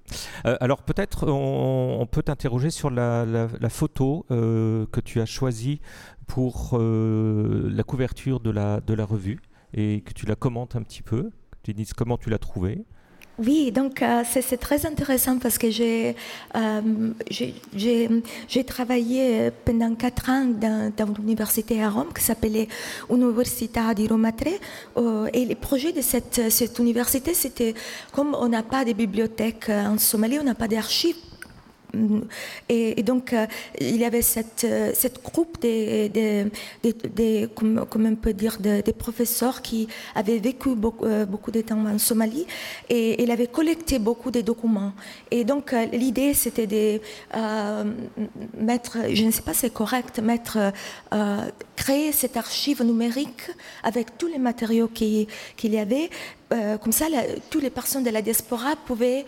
Euh, 0.44 0.56
alors 0.60 0.82
peut-être 0.82 1.28
on, 1.30 2.06
peut 2.10 2.22
t'interroger 2.22 2.70
sur 2.70 2.90
la, 2.90 3.48
photo 3.68 4.24
que 4.28 5.00
tu 5.04 5.20
as 5.20 5.26
choisie 5.26 5.80
pour 6.26 6.78
la 6.78 7.82
couverture 7.82 8.40
de 8.40 8.50
la, 8.50 8.80
de 8.80 8.94
la 8.94 9.04
revue 9.04 9.40
et 9.74 10.00
que 10.00 10.12
tu 10.12 10.26
la 10.26 10.34
commentes 10.34 10.76
un 10.76 10.82
petit 10.82 11.02
peu. 11.02 11.30
Tu 11.62 11.74
dises 11.74 11.92
comment 11.92 12.16
tu 12.16 12.30
l'as 12.30 12.38
trouvée. 12.38 12.84
Oui, 13.38 13.70
donc 13.70 14.00
euh, 14.00 14.22
c'est 14.24 14.56
très 14.56 14.86
intéressant 14.86 15.38
parce 15.38 15.58
que 15.58 15.70
j'ai 15.70 16.16
euh, 16.54 17.12
travaillé 18.66 19.50
pendant 19.66 19.94
quatre 19.94 20.30
ans 20.30 20.46
dans, 20.46 20.90
dans 20.96 21.12
l'université 21.18 21.82
à 21.82 21.90
Rome 21.90 22.14
qui 22.16 22.24
s'appelait 22.24 22.66
Università 23.10 23.92
di 23.92 24.08
Roma 24.08 24.30
euh, 24.96 25.28
et 25.34 25.44
le 25.44 25.54
projet 25.54 25.92
de 25.92 26.00
cette, 26.00 26.50
cette 26.50 26.78
université, 26.78 27.34
c'était 27.34 27.74
comme 28.10 28.34
on 28.34 28.48
n'a 28.48 28.62
pas 28.62 28.86
de 28.86 28.94
bibliothèque 28.94 29.68
en 29.68 29.98
Somalie, 29.98 30.38
on 30.38 30.44
n'a 30.44 30.54
pas 30.54 30.68
d'archives 30.68 31.16
et, 32.68 33.02
donc, 33.02 33.32
euh, 33.32 33.46
il 33.80 33.96
y 33.96 34.04
avait 34.04 34.22
cette, 34.22 34.64
euh, 34.64 34.90
cette 34.94 35.22
groupe 35.22 35.60
des, 35.60 36.08
des, 36.08 37.48
comment 37.54 37.86
on 37.94 38.16
peut 38.16 38.32
dire, 38.32 38.58
des, 38.58 38.82
professeurs 38.92 39.62
qui 39.62 39.88
avaient 40.14 40.38
vécu 40.38 40.74
beaucoup, 40.74 41.04
euh, 41.04 41.26
beaucoup 41.26 41.50
de 41.50 41.60
temps 41.60 41.84
en 41.86 41.98
Somalie 41.98 42.46
et 42.88 43.22
il 43.22 43.30
avait 43.30 43.46
collecté 43.46 43.98
beaucoup 43.98 44.30
de 44.30 44.40
documents. 44.40 44.92
Et 45.30 45.44
donc, 45.44 45.74
l'idée, 45.92 46.34
c'était 46.34 46.66
de 46.66 47.00
mettre, 48.58 48.98
je 49.12 49.24
ne 49.24 49.30
sais 49.30 49.42
pas 49.42 49.52
si 49.52 49.60
c'est 49.60 49.72
correct, 49.72 50.18
mettre, 50.18 50.72
créer 51.76 52.12
cette 52.12 52.36
archive 52.36 52.82
numérique 52.82 53.50
avec 53.82 54.18
tous 54.18 54.28
les 54.28 54.38
matériaux 54.38 54.88
qu'il 54.88 55.26
y 55.62 55.78
avait. 55.78 56.10
comme 56.50 56.92
ça, 56.92 57.06
toutes 57.50 57.62
les 57.62 57.70
personnes 57.70 58.04
de 58.04 58.10
la 58.10 58.22
diaspora 58.22 58.76
pouvaient 58.86 59.24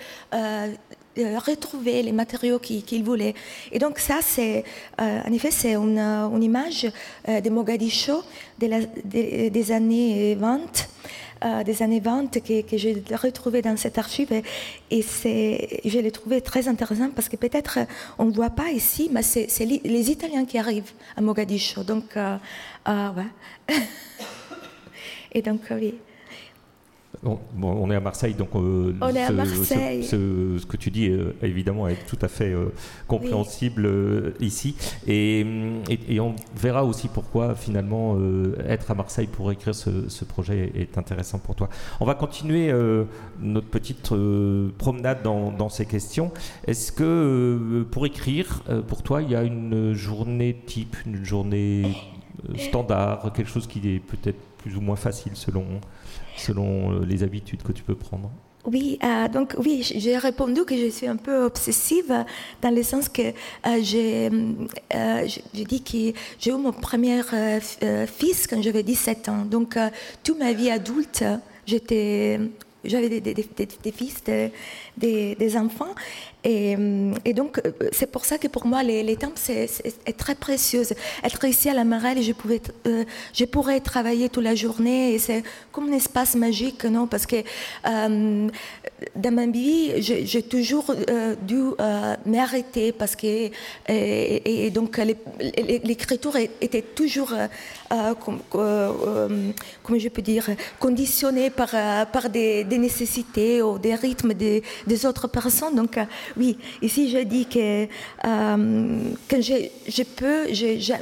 retrouver 1.24 2.02
les 2.02 2.12
matériaux 2.12 2.58
qu'ils 2.58 3.04
voulaient. 3.04 3.34
Et 3.72 3.78
donc 3.78 3.98
ça, 3.98 4.18
c'est, 4.22 4.64
euh, 5.00 5.20
en 5.26 5.32
effet, 5.32 5.50
c'est 5.50 5.74
une, 5.74 5.98
une, 5.98 6.42
image 6.42 6.86
euh, 7.28 7.40
de 7.40 7.50
Mogadiscio 7.50 8.22
des 8.58 9.72
années 9.72 10.34
20. 10.34 10.88
Euh, 11.44 11.62
des 11.62 11.84
années 11.84 12.00
20 12.00 12.42
que, 12.42 12.76
j'ai 12.76 13.00
retrouvé 13.12 13.62
dans 13.62 13.76
cette 13.76 13.96
archive 13.96 14.42
et, 14.90 15.02
c'est, 15.02 15.80
je 15.84 16.00
l'ai 16.00 16.10
trouvé 16.10 16.40
très 16.40 16.66
intéressant 16.66 17.10
parce 17.14 17.28
que 17.28 17.36
peut-être 17.36 17.78
on 18.18 18.24
ne 18.24 18.32
voit 18.32 18.50
pas 18.50 18.72
ici, 18.72 19.08
mais 19.12 19.22
c'est, 19.22 19.46
les 19.64 20.10
Italiens 20.10 20.44
qui 20.44 20.58
arrivent 20.58 20.90
à 21.16 21.20
Mogadiscio. 21.20 21.84
Donc, 21.84 22.16
et 25.32 25.42
donc, 25.42 25.60
oui 25.70 25.94
on 27.24 27.90
est 27.90 27.96
à 27.96 28.00
Marseille, 28.00 28.34
donc 28.34 28.50
euh, 28.54 28.94
on 29.00 29.08
est 29.08 29.22
à 29.22 29.30
Marseille. 29.30 30.04
Ce, 30.04 30.64
que 30.66 30.76
tu 30.76 30.90
dis 30.90 31.08
euh, 31.08 31.34
évidemment 31.42 31.88
est 31.88 32.06
tout 32.06 32.18
à 32.22 32.28
fait 32.28 32.52
euh, 32.52 32.66
compréhensible 33.06 33.90
ici, 34.40 34.76
et, 35.06 35.44
on 36.20 36.34
verra 36.56 36.84
aussi 36.84 37.08
pourquoi 37.08 37.54
finalement 37.54 38.16
être 38.66 38.90
à 38.90 38.94
Marseille 38.94 39.28
pour 39.28 39.52
écrire 39.52 39.74
ce, 39.74 40.24
projet 40.24 40.72
est 40.74 40.98
intéressant 40.98 41.38
pour 41.38 41.54
toi. 41.54 41.68
On 42.00 42.04
va 42.04 42.14
continuer 42.14 42.72
notre 43.40 43.68
petite 43.68 44.12
promenade 44.78 45.22
dans, 45.22 45.68
ces 45.68 45.86
questions. 45.86 46.32
Est-ce 46.66 46.92
que 46.92 47.86
pour 47.90 48.06
écrire, 48.06 48.62
pour 48.88 49.02
toi, 49.02 49.22
il 49.22 49.30
y 49.30 49.36
a 49.36 49.42
une 49.42 49.92
journée 49.94 50.56
type, 50.66 50.96
une 51.06 51.24
journée 51.24 51.84
standard, 52.56 53.32
quelque 53.32 53.48
chose 53.48 53.66
qui 53.66 53.78
est 53.94 54.00
peut-être 54.00 54.40
plus 54.58 54.76
ou 54.76 54.80
moins 54.80 54.96
facile 54.96 55.32
selon 55.34 55.64
selon 56.38 56.92
euh, 56.92 57.04
les 57.04 57.22
habitudes 57.22 57.62
que 57.62 57.72
tu 57.72 57.82
peux 57.82 57.94
prendre 57.94 58.30
oui, 58.64 58.98
euh, 59.02 59.28
donc 59.28 59.54
oui, 59.64 59.82
j'ai 59.82 60.18
répondu 60.18 60.64
que 60.64 60.76
je 60.76 60.90
suis 60.90 61.06
un 61.06 61.16
peu 61.16 61.44
obsessive 61.44 62.12
dans 62.60 62.74
le 62.74 62.82
sens 62.82 63.08
que 63.08 63.22
euh, 63.22 63.80
j'ai 63.82 65.64
dit 65.64 65.82
que 65.82 66.18
j'ai 66.38 66.50
eu 66.50 66.56
mon 66.56 66.72
premier 66.72 67.22
fils 68.06 68.46
quand 68.46 68.60
j'avais 68.60 68.82
17 68.82 69.28
ans. 69.30 69.44
Donc 69.46 69.78
toute 70.22 70.38
ma 70.38 70.52
vie 70.52 70.70
adulte, 70.70 71.24
j'étais 71.64 72.40
j'avais 72.84 73.20
des, 73.20 73.92
fils, 73.92 74.22
des, 74.96 75.56
enfants. 75.56 75.94
Et, 76.44 76.76
et 77.24 77.34
donc, 77.34 77.60
c'est 77.92 78.10
pour 78.10 78.24
ça 78.24 78.38
que 78.38 78.48
pour 78.48 78.66
moi, 78.66 78.82
les, 78.82 79.02
les 79.02 79.16
temps, 79.16 79.32
c'est 79.34 79.68
très 80.16 80.34
précieux. 80.34 80.82
Être 81.24 81.44
ici 81.44 81.68
à 81.68 81.74
la 81.74 81.84
Marelle, 81.84 82.22
je, 82.22 82.32
pouvais, 82.32 82.60
euh, 82.86 83.04
je 83.34 83.44
pourrais 83.44 83.80
travailler 83.80 84.28
toute 84.28 84.44
la 84.44 84.54
journée. 84.54 85.18
C'est 85.18 85.42
comme 85.72 85.88
un 85.88 85.96
espace 85.96 86.34
magique, 86.36 86.84
non? 86.84 87.06
Parce 87.06 87.26
que 87.26 87.36
euh, 87.36 88.48
dans 89.16 89.34
ma 89.34 89.46
vie, 89.46 89.92
j'ai 90.00 90.42
toujours 90.42 90.94
euh, 91.10 91.34
dû 91.42 91.62
m'arrêter 92.26 92.92
parce 92.92 93.16
que. 93.16 93.50
Et, 93.88 94.70
donc, 94.70 95.00
l'écriture 95.84 96.36
était 96.36 96.82
toujours, 96.82 97.32
comme, 98.20 98.40
je 99.98 100.08
peux 100.08 100.22
dire, 100.22 100.46
conditionnée 100.78 101.50
par, 101.50 101.70
par 102.12 102.28
des 102.30 102.64
des 102.68 102.78
nécessités 102.78 103.62
ou 103.62 103.78
des 103.78 103.94
rythmes 103.94 104.34
des, 104.34 104.62
autres 105.06 105.28
personnes. 105.28 105.74
Donc, 105.74 105.96
euh, 105.98 106.04
oui, 106.36 106.58
ici, 106.82 107.10
je 107.10 107.18
dis 107.18 107.46
que 107.46 107.84
euh, 107.84 107.88
quand 109.28 109.42
je, 109.42 109.68
je 109.88 110.02
peux, 110.02 110.46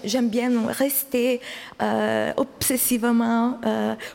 j'aime 0.04 0.28
bien 0.28 0.50
rester 0.68 1.40
euh, 1.82 2.32
obsessivement 2.36 3.58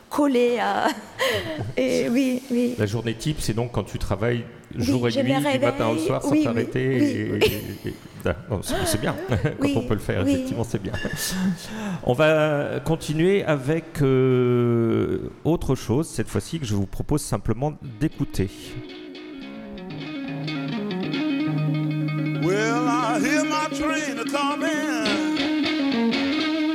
collé 0.08 0.58
à. 0.58 0.88
Et, 1.76 2.08
oui. 2.08 2.42
La 2.78 2.86
journée 2.86 3.14
type, 3.14 3.38
c'est 3.40 3.54
donc 3.54 3.72
quand 3.72 3.84
tu 3.84 3.98
travailles 3.98 4.44
jour 4.76 5.08
et 5.08 5.22
nuit, 5.22 5.34
du 5.34 5.58
matin 5.58 5.88
au 5.88 5.98
soir, 5.98 6.22
sans 6.22 6.42
t'arrêter. 6.42 7.38
c'est 8.84 9.00
bien, 9.00 9.14
quand 9.60 9.68
on 9.76 9.82
peut 9.82 9.94
le 9.94 10.00
faire, 10.00 10.26
effectivement, 10.26 10.64
c'est 10.64 10.82
bien. 10.82 10.92
On 12.04 12.12
va 12.12 12.80
continuer 12.84 13.44
avec 13.44 14.02
euh, 14.02 15.30
autre 15.44 15.74
chose, 15.74 16.08
cette 16.08 16.28
fois-ci, 16.28 16.58
que 16.58 16.66
je 16.66 16.74
vous 16.74 16.86
propose 16.86 17.22
simplement 17.22 17.72
d'écouter. 18.00 18.50
Well, 22.42 22.88
I 22.88 23.20
hear 23.20 23.44
my 23.44 23.68
train 23.70 24.24
coming. 24.24 25.12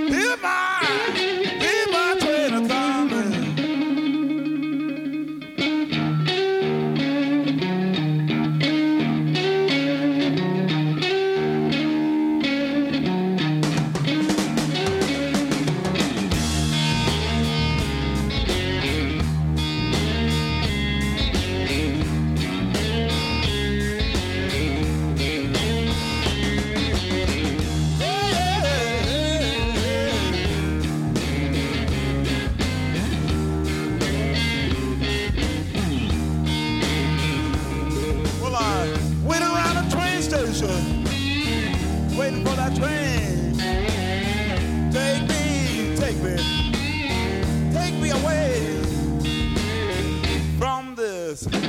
Hear 0.07 0.37
my 0.37 1.26
station, 40.45 41.03
waiting 42.15 42.45
for 42.45 42.55
that 42.55 42.75
train. 42.75 43.57
Take 44.91 45.23
me, 45.27 45.95
take 45.95 46.17
me, 46.21 46.35
take 47.73 47.95
me 47.95 48.11
away 48.11 48.79
from 50.59 50.93
this. 50.95 51.66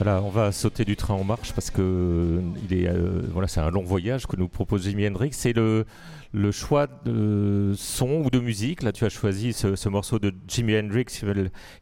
On 0.00 0.28
va 0.28 0.52
sauter 0.52 0.84
du 0.84 0.96
train 0.96 1.14
en 1.14 1.24
marche 1.24 1.52
parce 1.52 1.70
que 1.70 2.42
il 2.68 2.76
est, 2.76 2.88
euh, 2.88 3.22
voilà, 3.30 3.48
c'est 3.48 3.60
un 3.60 3.70
long 3.70 3.82
voyage 3.82 4.26
que 4.26 4.36
nous 4.36 4.48
propose 4.48 4.84
Jimi 4.84 5.06
Hendrix. 5.06 5.30
C'est 5.32 5.52
le, 5.52 5.86
le 6.32 6.50
choix 6.50 6.86
de 7.04 7.72
son 7.76 8.24
ou 8.24 8.30
de 8.30 8.40
musique. 8.40 8.82
Là, 8.82 8.92
tu 8.92 9.04
as 9.04 9.08
choisi 9.08 9.52
ce, 9.52 9.88
morceau 9.88 10.18
de 10.18 10.32
Jimi 10.48 10.76
Hendrix, 10.76 11.06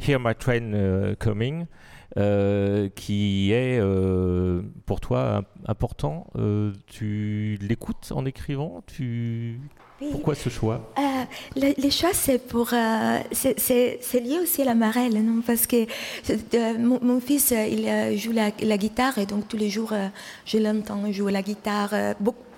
Hear 0.07 0.21
My 0.21 0.35
Train 0.35 0.73
euh, 0.75 1.14
Coming. 1.19 1.66
Euh, 2.19 2.90
qui 2.95 3.52
est 3.52 3.81
pour 4.85 5.00
toi 5.00 5.45
important. 5.66 6.26
tu 6.87 7.59
l'écoutes 7.62 8.12
en 8.14 8.26
écrivant? 8.26 8.85
Tu... 8.87 9.61
Pourquoi 10.11 10.35
ce 10.35 10.49
choix? 10.49 10.92
Euh, 10.99 11.02
le, 11.56 11.90
choix, 11.90 12.11
c'est 12.12 12.38
pour. 12.38 12.71
Euh, 12.73 13.18
c'est 13.32 14.21
lié 14.21 14.38
aussi 14.42 14.62
à 14.62 14.64
la 14.64 14.75
marelle, 14.75 15.23
non? 15.25 15.42
Parce 15.47 15.66
que 15.66 15.87
euh, 16.54 16.78
mon, 16.78 17.21
fils, 17.21 17.52
il 17.52 18.18
joue 18.18 18.32
la, 18.32 18.50
la, 18.61 18.76
guitare 18.76 19.18
et 19.18 19.26
donc 19.26 19.49
tous 19.49 19.56
les 19.56 19.71
jours, 19.71 19.92
je 20.44 20.59
l'entends 20.59 21.11
jouer 21.12 21.32
la 21.32 21.42
guitare. 21.42 21.94
beaucoup 22.21 22.52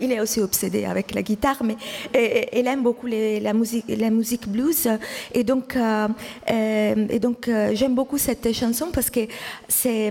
il 0.00 0.12
est 0.12 0.20
aussi 0.20 0.40
obsédé 0.40 0.84
avec 0.84 1.14
la 1.14 1.22
guitare, 1.22 1.62
mais 1.62 1.76
il 2.14 2.66
aime 2.66 2.82
beaucoup 2.82 3.06
la, 3.06 3.52
musique, 3.52 3.84
la 3.88 4.10
musique 4.10 4.48
blues. 4.48 4.88
Et 5.34 5.44
donc, 5.44 5.76
euh, 5.76 6.08
euh, 6.50 7.06
et 7.10 7.18
donc 7.18 7.48
euh, 7.48 7.72
j'aime 7.74 7.94
beaucoup 7.94 8.18
cette 8.18 8.52
chanson 8.52 8.88
parce 8.92 9.10
que 9.10 9.20
c'est 9.68 10.10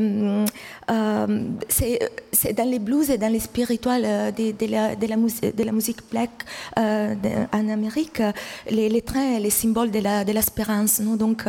c'est 0.88 2.54
dans 2.54 2.70
les 2.70 2.80
blues 2.80 3.10
et 3.10 3.18
dans 3.18 3.32
les 3.32 3.40
spirituals 3.40 4.34
de, 4.34 4.52
de, 4.52 5.08
la, 5.08 5.72
musique 5.72 6.02
black 6.10 6.32
en 6.76 7.70
Amérique. 7.70 8.22
Les, 8.70 8.90
les, 8.90 9.02
trains, 9.02 9.40
les 9.40 9.50
symboles 9.50 9.92
de 9.92 10.32
l'espérance. 10.32 11.02
Donc, 11.02 11.44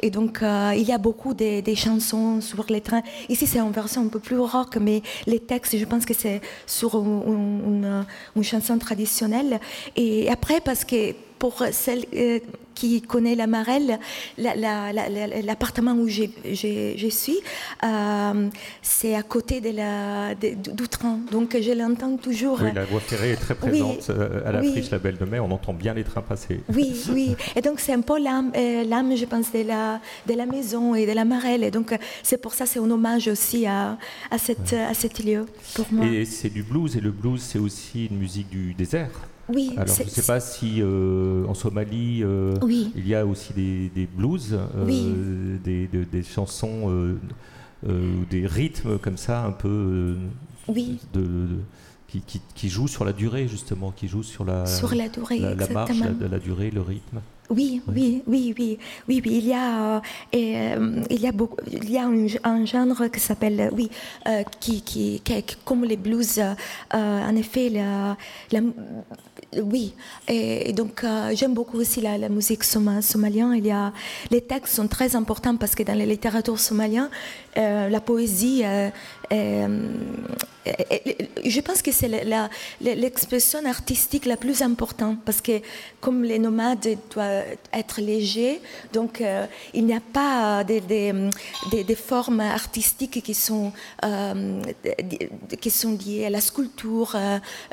et 0.00 0.10
donc, 0.10 0.40
il 0.42 0.82
y 0.82 0.92
a 0.92 0.98
beaucoup 0.98 1.34
de, 1.34 1.74
chansons 1.74 2.40
sur 2.40 2.64
les 2.68 2.80
trains. 2.80 3.02
Ici, 3.28 3.46
c'est 3.46 3.60
en 3.60 3.70
version 3.70 4.02
un 4.02 4.08
peu 4.08 4.18
plus 4.18 4.38
rock, 4.38 4.76
mais 4.80 5.02
les 5.26 5.40
textes, 5.40 5.76
je 5.76 5.84
pense 5.84 6.04
que 6.04 6.14
c'est 6.14 6.40
sur 6.66 6.94
une, 6.96 8.04
une, 8.36 8.44
chanson 8.44 8.78
traditionnelle. 8.78 9.60
Et 9.96 10.30
après, 10.30 10.60
parce 10.60 10.84
que 10.84 11.14
pour 11.40 11.64
celle 11.72 12.04
euh, 12.14 12.38
qui 12.74 13.00
connaît 13.00 13.34
la 13.34 13.46
Marelle, 13.46 13.98
l'appartement 14.38 15.94
où 15.94 16.06
je, 16.06 17.08
suis, 17.10 17.38
euh, 17.82 18.48
c'est 18.82 19.14
à 19.14 19.22
côté 19.22 19.60
de 19.60 19.70
la, 19.70 20.34
d'Outran. 20.34 21.18
Donc 21.32 21.56
je 21.60 21.72
l'entends 21.72 22.16
toujours. 22.16 22.60
Oui, 22.62 22.70
la 22.74 22.84
voie 22.84 23.00
ferrée 23.00 23.32
est 23.32 23.36
très 23.36 23.54
présente 23.54 24.10
euh, 24.10 24.46
à 24.46 24.52
la 24.52 24.62
friche 24.62 24.90
La 24.90 24.98
Belle 24.98 25.16
de 25.16 25.24
Mai. 25.24 25.40
On 25.40 25.50
entend 25.50 25.72
bien 25.72 25.94
les 25.94 26.04
trains 26.04 26.22
passer. 26.22 26.60
Oui, 26.74 26.94
oui. 27.10 27.34
Et 27.56 27.62
donc 27.62 27.80
c'est 27.80 27.94
un 27.94 28.02
peu 28.02 28.18
l'âme, 28.22 28.52
je 28.54 29.24
pense, 29.24 29.50
de 29.52 29.62
la, 29.62 29.98
de 30.26 30.34
la 30.34 30.44
maison 30.46 30.94
et 30.94 31.06
de 31.06 31.12
la 31.12 31.24
Marelle. 31.24 31.64
Et 31.64 31.70
donc 31.70 31.98
c'est 32.22 32.40
pour 32.40 32.52
ça, 32.52 32.66
c'est 32.66 32.78
un 32.78 32.90
hommage 32.90 33.28
aussi 33.28 33.66
à, 33.66 33.96
à, 34.30 34.36
cette, 34.36 34.74
à 34.74 34.92
cet 34.92 35.24
lieu 35.24 35.46
pour 35.74 35.86
moi. 35.90 36.04
Et 36.06 36.26
c'est 36.26 36.50
du 36.50 36.62
blues. 36.62 36.96
Et 36.96 37.00
le 37.00 37.10
blues, 37.10 37.40
c'est 37.40 37.58
aussi 37.58 38.06
une 38.06 38.18
musique 38.18 38.50
du 38.50 38.74
désert. 38.74 39.10
Oui, 39.54 39.72
Alors, 39.76 39.94
je 39.94 40.02
ne 40.04 40.08
sais 40.08 40.22
pas 40.22 40.40
si 40.40 40.80
euh, 40.80 41.44
en 41.46 41.54
Somalie, 41.54 42.22
euh, 42.22 42.54
il 42.94 43.06
y 43.06 43.14
a 43.14 43.26
aussi 43.26 43.52
des, 43.52 44.08
blues, 44.14 44.56
euh, 44.76 45.56
des, 45.64 45.86
des, 45.86 46.22
chansons 46.22 47.16
ou 47.84 48.24
des 48.30 48.46
rythmes 48.46 48.98
comme 48.98 49.16
ça, 49.16 49.44
un 49.44 49.52
peu 49.52 50.16
de, 50.68 51.46
qui, 52.08 52.20
qui, 52.20 52.40
qui, 52.54 52.68
jouent 52.68 52.88
sur 52.88 53.04
la 53.04 53.12
durée, 53.12 53.48
justement, 53.48 53.92
qui 53.92 54.08
jouent 54.08 54.22
sur 54.22 54.44
la, 54.44 54.66
sur 54.66 54.94
la, 54.94 55.08
durée, 55.08 55.38
la, 55.38 55.68
marche, 55.68 55.98
la, 55.98 56.38
durée, 56.38 56.70
le 56.70 56.82
rythme. 56.82 57.20
Oui, 57.48 57.82
oui, 57.88 58.22
oui, 58.28 58.54
oui, 58.56 58.78
oui, 59.08 59.22
oui, 59.24 59.40
Il 59.42 59.46
y 59.48 59.52
a, 59.52 60.00
il 60.32 61.20
y 61.20 61.26
a 61.26 61.32
beaucoup, 61.32 61.56
il 61.66 61.90
y 61.90 61.98
a 61.98 62.06
un, 62.06 62.64
genre 62.64 63.10
qui 63.12 63.18
s'appelle, 63.18 63.70
oui, 63.72 63.90
qui, 64.60 64.82
qui, 64.82 65.20
comme 65.64 65.84
les 65.84 65.96
blues, 65.96 66.40
en 66.92 67.36
effet, 67.36 67.70
la, 67.70 68.16
oui, 69.58 69.94
et, 70.28 70.72
donc 70.72 71.02
euh, 71.02 71.32
j'aime 71.34 71.54
beaucoup 71.54 71.78
aussi 71.78 72.00
la, 72.00 72.28
musique 72.28 72.62
somalienne. 72.62 73.54
Il 73.56 73.66
y 73.66 73.70
a, 73.72 73.92
les 74.30 74.40
textes 74.40 74.76
sont 74.76 74.86
très 74.86 75.16
importants 75.16 75.56
parce 75.56 75.74
que 75.74 75.82
dans 75.82 75.98
la 75.98 76.06
littérature 76.06 76.58
somalienne, 76.58 77.10
euh, 77.56 77.88
la 77.88 78.00
poésie, 78.00 78.62
euh, 78.64 78.90
je 81.44 81.60
pense 81.60 81.82
que 81.82 81.90
c'est 81.90 82.08
l'expression 82.80 83.64
artistique 83.66 84.26
la 84.26 84.36
plus 84.36 84.62
importante 84.62 85.18
parce 85.24 85.40
que 85.40 85.60
comme 86.00 86.22
les 86.22 86.38
nomades 86.38 86.96
doivent 87.12 87.44
être 87.72 88.00
légers, 88.00 88.60
donc 88.92 89.22
il 89.74 89.84
n'y 89.84 89.94
a 89.94 90.00
pas 90.00 90.64
des, 90.64 90.80
des, 90.80 91.94
formes 91.94 92.40
artistiques 92.40 93.22
qui 93.22 93.34
sont, 93.34 93.72
qui 95.60 95.70
sont 95.70 95.92
liées 95.92 96.26
à 96.26 96.30
la 96.30 96.40
sculpture, 96.40 97.16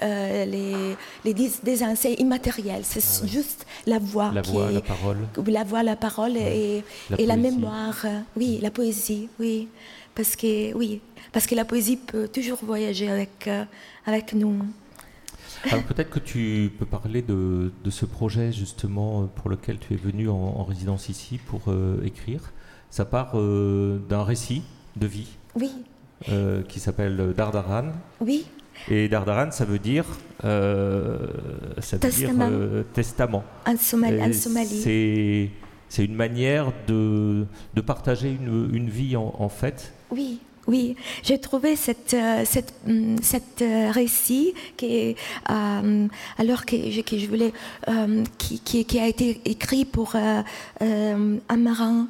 les, 0.01 0.95
les 1.25 1.33
des 1.33 1.51
c'est 1.95 2.13
immatériel, 2.13 2.81
c'est 2.83 3.03
ah 3.03 3.27
juste 3.27 3.65
la 3.85 3.99
voix. 3.99 4.31
La 4.33 4.41
voix, 4.41 4.71
la 4.71 4.81
parole. 4.81 5.17
La 5.47 5.63
voix, 5.63 5.83
la 5.83 5.95
parole 5.95 6.37
et, 6.37 6.83
la, 7.09 7.19
et 7.19 7.25
la, 7.25 7.35
mémoire. 7.35 8.05
Oui, 8.35 8.59
la 8.61 8.71
poésie, 8.71 9.29
oui. 9.39 9.66
Parce 10.15 10.35
que, 10.35 10.73
oui, 10.73 11.01
parce 11.31 11.45
que 11.45 11.55
la 11.55 11.65
poésie 11.65 11.97
peut 11.97 12.27
toujours 12.27 12.59
voyager 12.63 13.09
avec, 13.09 13.47
euh, 13.47 13.65
avec 14.05 14.33
nous. 14.33 14.65
Alors 15.63 15.83
peut-être 15.83 16.09
que 16.09 16.19
tu 16.19 16.71
peux 16.77 16.85
parler 16.85 17.21
de, 17.21 17.71
de, 17.83 17.89
ce 17.89 18.05
projet 18.05 18.51
justement 18.51 19.27
pour 19.27 19.49
lequel 19.49 19.79
tu 19.79 19.93
es 19.93 19.97
venu 19.97 20.29
en, 20.29 20.63
résidence 20.63 21.09
ici 21.09 21.39
pour 21.39 21.61
euh, 21.67 22.03
écrire. 22.03 22.53
Ça 22.89 23.05
part 23.05 23.33
d'un 23.35 24.23
récit 24.23 24.63
de 24.95 25.07
vie. 25.07 25.27
Oui. 25.55 25.71
qui 26.69 26.79
s'appelle 26.79 27.33
Dardaran. 27.35 27.91
Oui. 28.21 28.45
Et 28.89 29.09
Dardaran, 29.09 29.51
ça 29.51 29.65
veut 29.65 29.79
dire, 29.79 30.05
euh, 30.43 31.17
ça 31.79 31.97
veut 31.97 32.01
testament. 32.01 32.47
Dire, 32.47 32.57
euh, 32.57 32.83
testament. 32.93 33.43
En 33.65 33.75
Somalie. 33.77 34.33
C'est 34.81 35.49
une 35.97 36.15
manière 36.15 36.71
de, 36.87 37.45
partager 37.85 38.29
une, 38.29 38.89
vie 38.89 39.15
en, 39.15 39.49
fait. 39.49 39.93
Oui. 40.11 40.39
Oui, 40.67 40.97
j'ai 41.23 41.39
trouvé 41.39 41.77
cette, 41.77 42.13
euh, 42.13 42.43
euh, 43.61 43.91
récit 43.91 44.53
qui, 44.75 45.15
euh, 45.49 46.07
a 48.99 49.07
été 49.07 49.41
écrit 49.45 49.85
pour 49.85 50.15
un 50.17 51.57
marin 51.57 52.07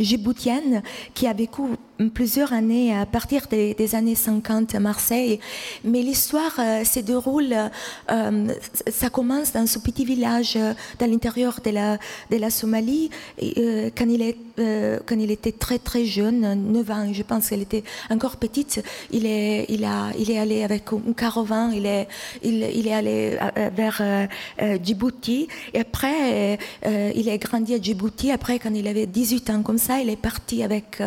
djiboutien 0.00 0.82
qui 1.14 1.28
a 1.28 1.32
vécu 1.32 1.62
plusieurs 2.08 2.52
années 2.52 2.96
à 2.96 3.04
partir 3.04 3.46
des, 3.50 3.94
années 3.94 4.14
50 4.14 4.74
à 4.74 4.80
Marseille. 4.80 5.40
Mais 5.84 6.00
l'histoire 6.02 6.52
euh, 6.58 6.84
se 6.84 7.00
déroule, 7.00 7.54
euh, 8.10 8.48
ça 8.90 9.10
commence 9.10 9.52
dans 9.52 9.66
ce 9.66 9.78
petit 9.78 10.04
village 10.04 10.54
euh, 10.56 10.72
dans 10.98 11.10
l'intérieur 11.10 11.60
de 11.62 11.70
la, 11.70 11.98
de 12.30 12.36
la 12.36 12.50
Somalie 12.50 13.10
quand, 13.38 14.08
il 14.08 14.22
est, 14.22 14.36
quand 15.06 15.18
il 15.18 15.30
était 15.30 15.52
très 15.52 15.78
très 15.78 16.04
jeune, 16.04 16.54
9 16.72 16.90
ans, 16.90 17.12
je 17.12 17.22
pense 17.22 17.48
qu'elle 17.48 17.62
était 17.62 17.82
encore 18.08 18.36
petite. 18.36 18.82
Il 19.10 19.26
est, 19.26 19.66
il 19.68 19.84
a, 19.84 20.10
il 20.18 20.30
est 20.30 20.38
allé 20.38 20.62
avec 20.62 20.84
un 20.92 21.12
caravane, 21.12 21.72
il 21.74 21.86
est, 21.86 22.08
il, 22.42 22.62
il 22.74 22.86
est 22.86 22.92
allé 22.92 23.38
vers 23.74 24.28
Djibouti 24.82 25.48
et 25.74 25.80
après 25.80 26.58
il 26.86 27.28
est 27.28 27.38
grandi 27.38 27.74
à 27.74 27.80
Djibouti. 27.80 28.30
Après, 28.30 28.58
quand 28.58 28.72
il 28.74 28.86
avait 28.86 29.06
18 29.06 29.50
ans 29.50 29.62
comme 29.62 29.78
ça, 29.78 30.00
il 30.00 30.08
est 30.10 30.16
parti 30.16 30.62
avec, 30.62 31.02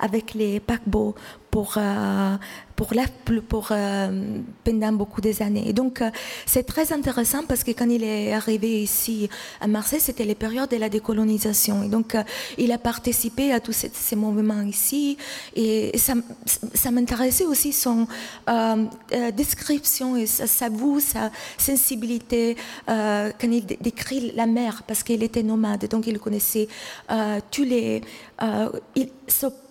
avec 0.00 0.34
les 0.36 0.60
paquebots 0.60 1.14
pour, 1.56 1.76
euh, 1.78 2.36
pour, 2.76 2.92
la, 2.92 3.04
pour 3.48 3.68
euh, 3.70 4.40
pendant 4.62 4.92
beaucoup 4.92 5.22
des 5.22 5.40
années. 5.40 5.72
Donc, 5.72 6.02
euh, 6.02 6.10
c'est 6.44 6.64
très 6.64 6.92
intéressant 6.92 7.44
parce 7.48 7.64
que 7.64 7.70
quand 7.70 7.88
il 7.88 8.04
est 8.04 8.34
arrivé 8.34 8.82
ici 8.82 9.30
à 9.62 9.66
Marseille, 9.66 10.00
c'était 10.00 10.26
les 10.26 10.34
périodes 10.34 10.68
de 10.68 10.76
la 10.76 10.90
décolonisation. 10.90 11.82
Et 11.82 11.88
donc, 11.88 12.14
il 12.58 12.72
a 12.72 12.76
participé 12.76 13.54
à 13.54 13.60
tous 13.60 13.72
ces, 13.72 14.16
mouvements 14.16 14.60
ici. 14.60 15.16
Et, 15.54 15.96
ça, 15.96 16.12
ça 16.74 16.90
m'intéressait 16.90 17.46
aussi 17.46 17.72
son 17.72 18.06
description 19.34 20.14
et 20.18 20.26
sa, 20.26 20.46
sa 20.46 20.68
sa 21.00 21.30
sensibilité 21.56 22.56
quand 22.86 23.50
il 23.58 23.64
décrit 23.64 24.32
la 24.32 24.44
mer 24.44 24.82
parce 24.86 25.02
qu'il 25.02 25.22
était 25.22 25.42
nomade. 25.42 25.88
Donc, 25.88 26.06
il 26.06 26.18
connaissait 26.18 26.68
tous 27.50 27.64
les. 27.64 28.02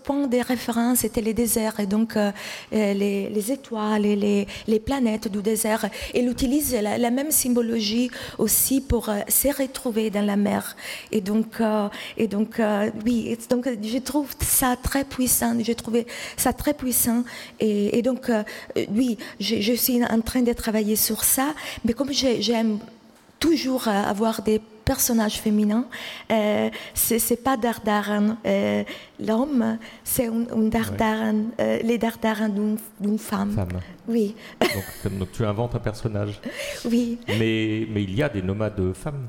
Point 0.06 0.28
des 0.28 0.42
références 0.42 1.04
était 1.04 1.22
les 1.22 1.34
déserts 1.34 1.80
et 1.80 1.88
donc 1.88 2.16
euh, 2.16 2.32
euh, 2.74 2.94
les, 2.94 3.52
étoiles 3.52 4.06
et 4.06 4.16
les, 4.16 4.48
les, 4.68 4.80
planètes 4.80 5.28
du 5.28 5.42
désert. 5.42 5.90
Il 6.14 6.30
utilise 6.30 6.74
la, 6.76 7.12
même 7.12 7.32
symbologie 7.32 8.12
aussi 8.38 8.82
pour 8.82 9.10
euh, 9.10 9.20
se 9.28 9.48
retrouver 9.48 10.10
dans 10.12 10.26
la 10.26 10.36
mer. 10.36 10.76
Et 11.12 11.22
donc, 11.22 11.62
et 12.18 12.28
donc 12.28 12.62
oui, 13.06 13.38
donc 13.50 13.68
je 13.82 13.98
trouve 13.98 14.30
ça 14.40 14.76
très 14.82 15.04
puissant. 15.04 15.54
J'ai 15.60 15.76
trouvé 15.76 16.06
ça 16.38 16.54
très 16.54 16.74
puissant. 16.74 17.24
Et, 17.60 17.98
et 17.98 18.02
donc, 18.02 18.32
oui, 18.92 19.18
je, 19.40 19.56
je, 19.62 19.74
suis 19.74 20.04
en 20.04 20.22
train 20.22 20.42
de 20.42 20.54
travailler 20.54 20.96
sur 20.96 21.24
ça. 21.24 21.54
Mais 21.84 21.94
comme 21.94 22.12
j'aime 22.14 22.80
toujours 23.46 23.88
avoir 23.88 24.42
des 24.42 24.60
personnage 24.86 25.40
féminin. 25.42 25.86
Euh, 26.32 26.70
c'est 26.94 27.44
pas 27.44 27.58
Dardaran 27.58 28.38
euh, 28.46 28.84
l'homme, 29.20 29.78
c'est 30.04 30.28
un, 30.28 30.70
Dardaran, 30.70 31.46
euh, 31.60 31.80
les 31.84 31.98
Dardaran 31.98 32.50
d'une 33.00 33.18
femme. 33.18 33.52
femme. 33.52 33.80
Oui. 34.08 34.36
Donc, 35.04 35.32
tu 35.32 35.44
inventes 35.44 35.76
un 35.76 35.80
personnage. 35.80 36.40
Oui. 36.86 37.18
Mais, 37.28 37.88
mais 37.90 38.04
il 38.04 38.16
y 38.16 38.22
a 38.22 38.30
des 38.30 38.44
nomades 38.44 38.94
femmes. 38.94 39.26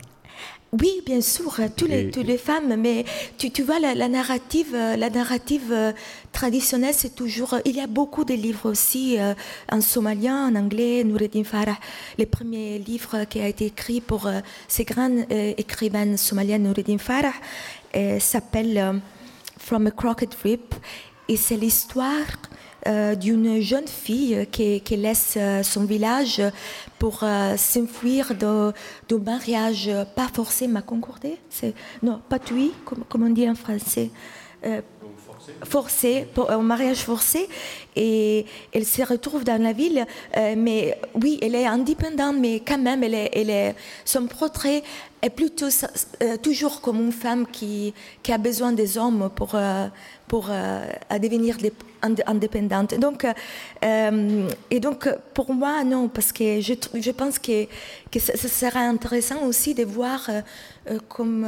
Oui, 0.72 1.00
bien 1.06 1.20
sûr, 1.20 1.56
toutes 1.76 1.88
les, 1.88 2.10
toutes 2.10 2.26
les 2.26 2.38
femmes, 2.38 2.76
mais 2.76 3.04
tu, 3.38 3.50
tu 3.50 3.62
vois, 3.62 3.78
la, 3.78 4.08
narrative, 4.08 4.72
la 4.74 5.08
narrative 5.08 5.72
euh, 5.72 5.92
traditionnelle, 6.32 6.92
c'est 6.92 7.14
toujours... 7.14 7.56
Il 7.64 7.76
y 7.76 7.80
a 7.80 7.86
beaucoup 7.86 8.24
de 8.24 8.34
livres 8.34 8.68
aussi 8.70 9.18
euh, 9.18 9.34
en 9.70 9.80
somalien, 9.80 10.48
en 10.48 10.54
anglais, 10.56 11.04
Noureddin 11.04 11.44
Farah, 11.44 11.78
le 12.18 12.26
premier 12.26 12.78
livre 12.78 13.24
qui 13.24 13.40
a 13.40 13.46
été 13.46 13.66
écrit 13.66 14.00
pour 14.00 14.26
euh, 14.26 14.40
ces 14.66 14.84
grandes 14.84 15.24
écrivaines 15.30 16.16
somaliennes, 16.16 16.64
Noureddin 16.64 16.98
Farah, 16.98 17.32
s'appelle 18.18 19.00
From 19.58 19.86
a 19.86 19.90
Crooked 19.90 20.34
Rip, 20.44 20.74
et 21.28 21.36
c'est 21.36 21.56
l'histoire 21.56 22.12
euh, 22.12 22.55
d'une 23.16 23.60
jeune 23.60 23.88
fille 23.88 24.46
qui, 24.50 24.80
laisse 24.96 25.34
euh, 25.36 25.62
son 25.62 25.84
village 25.84 26.42
pour 26.98 27.20
euh, 27.22 27.56
s'enfuir 27.56 28.34
de, 28.34 29.16
mariage 29.16 29.90
pas 30.14 30.28
forcé, 30.32 30.66
mais 30.68 30.82
concordé. 30.82 31.36
Non, 32.02 32.20
pas 32.28 32.38
tué, 32.38 32.70
comme, 32.84 33.22
on 33.22 33.30
dit 33.30 33.48
en 33.48 33.54
français. 33.54 34.10
forcé, 35.64 36.26
pour, 36.34 36.50
un 36.50 36.62
mariage 36.62 36.98
forcé, 36.98 37.48
et 37.94 38.46
elle 38.72 38.84
se 38.84 39.02
retrouve 39.02 39.44
dans 39.44 39.62
la 39.62 39.72
ville, 39.72 40.04
mais 40.34 40.98
oui, 41.14 41.38
elle 41.42 41.54
est 41.54 41.66
indépendante, 41.66 42.36
mais 42.38 42.60
quand 42.60 42.78
même, 42.78 43.02
elle 43.04 43.14
est, 43.14 43.30
elle 43.32 43.50
est, 43.50 43.74
son 44.04 44.26
portrait 44.26 44.82
est 45.22 45.30
plutôt 45.30 45.68
toujours 46.42 46.80
comme 46.80 47.00
une 47.00 47.12
femme 47.12 47.46
qui, 47.46 47.94
qui 48.22 48.32
a 48.32 48.38
besoin 48.38 48.72
des 48.72 48.98
hommes 48.98 49.30
pour, 49.34 49.56
pour 50.28 50.50
devenir 51.10 51.56
des, 51.58 51.72
indépendante. 52.26 52.98
Donc, 52.98 53.26
euh, 53.84 54.48
et 54.70 54.80
donc, 54.80 55.08
pour 55.34 55.52
moi, 55.52 55.84
non, 55.84 56.08
parce 56.08 56.32
que 56.32 56.60
je, 56.60 56.74
je 56.94 57.10
pense 57.10 57.38
que, 57.38 57.66
que 58.10 58.18
ce 58.18 58.48
sera 58.48 58.80
intéressant 58.80 59.44
aussi 59.44 59.74
de 59.74 59.84
voir 59.84 60.26
euh, 60.28 60.40
euh, 60.90 60.98
comme 61.08 61.46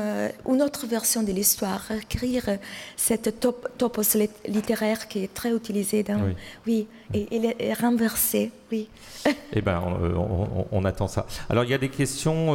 une 0.48 0.62
autre 0.62 0.86
version 0.86 1.22
de 1.22 1.32
l'histoire, 1.32 1.84
écrire 1.90 2.58
cette 2.96 3.40
top, 3.40 3.68
topos 3.78 4.16
littéraire 4.46 5.08
qui 5.08 5.24
est 5.24 5.34
très 5.34 5.52
utilisée 5.52 6.02
dans. 6.02 6.20
Oui, 6.66 6.86
et, 7.14 7.26
et, 7.30 7.72
renversée, 7.74 8.50
oui. 8.70 8.88
Eh 9.52 9.62
bien, 9.62 9.82
on, 9.82 10.66
on, 10.70 10.84
attend 10.84 11.08
ça. 11.08 11.26
Alors, 11.48 11.64
il 11.64 11.70
y 11.70 11.74
a 11.74 11.78
des 11.78 11.88
questions 11.88 12.54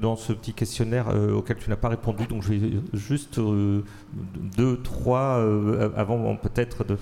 dans 0.00 0.16
ce 0.16 0.32
petit 0.32 0.54
questionnaire 0.54 1.06
auquel 1.34 1.58
tu 1.58 1.68
n'as 1.68 1.76
pas 1.76 1.90
répondu, 1.90 2.26
donc 2.26 2.42
je 2.42 2.48
vais 2.52 2.70
juste 2.94 3.38
deux, 3.38 4.80
trois, 4.82 5.44
avant 5.96 6.34
peut-être 6.36 6.84
de 6.84 6.96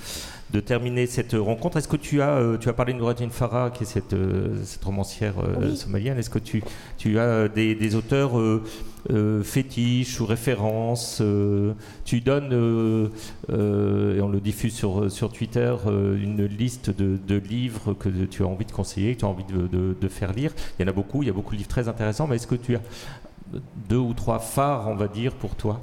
de 0.50 0.60
terminer 0.60 1.06
cette 1.06 1.32
rencontre. 1.32 1.76
Est-ce 1.78 1.88
que 1.88 1.96
tu 1.96 2.22
as, 2.22 2.36
euh, 2.36 2.56
tu 2.56 2.68
as 2.68 2.72
parlé 2.72 2.92
de 2.92 2.98
Noureddin 2.98 3.30
Farah, 3.30 3.70
qui 3.70 3.82
est 3.82 3.86
cette, 3.86 4.12
euh, 4.12 4.62
cette 4.64 4.84
romancière 4.84 5.34
euh, 5.38 5.74
somalienne? 5.74 6.18
Est-ce 6.18 6.30
que 6.30 6.38
tu, 6.38 6.62
tu 6.98 7.18
as 7.18 7.48
des, 7.48 7.94
auteurs 7.94 8.32
fétiches 9.42 10.20
ou 10.20 10.26
références 10.26 11.22
Tu 12.04 12.20
donnes, 12.20 13.10
et 13.48 14.20
on 14.20 14.28
le 14.28 14.40
diffuse 14.40 14.74
sur, 14.74 15.10
sur 15.10 15.32
Twitter, 15.32 15.74
une 15.86 16.44
liste 16.44 16.90
de, 16.90 17.36
livres 17.36 17.94
que 17.94 18.08
tu 18.08 18.42
as 18.42 18.46
envie 18.46 18.64
de 18.64 18.72
conseiller, 18.72 19.14
que 19.14 19.20
tu 19.20 19.24
as 19.24 19.28
envie 19.28 19.44
de, 19.44 19.96
de, 20.00 20.08
faire 20.08 20.32
lire. 20.32 20.52
Il 20.78 20.82
y 20.82 20.84
en 20.84 20.88
a 20.88 20.94
beaucoup, 20.94 21.22
il 21.22 21.26
y 21.26 21.30
a 21.30 21.32
beaucoup 21.32 21.52
de 21.52 21.58
livres 21.58 21.68
très 21.68 21.88
intéressants, 21.88 22.26
mais 22.26 22.36
est-ce 22.36 22.46
que 22.46 22.54
tu 22.54 22.76
as 22.76 22.80
deux 23.88 23.96
ou 23.96 24.14
trois 24.14 24.38
phares, 24.38 24.88
on 24.88 24.96
va 24.96 25.08
dire, 25.08 25.34
pour 25.34 25.54
toi? 25.54 25.80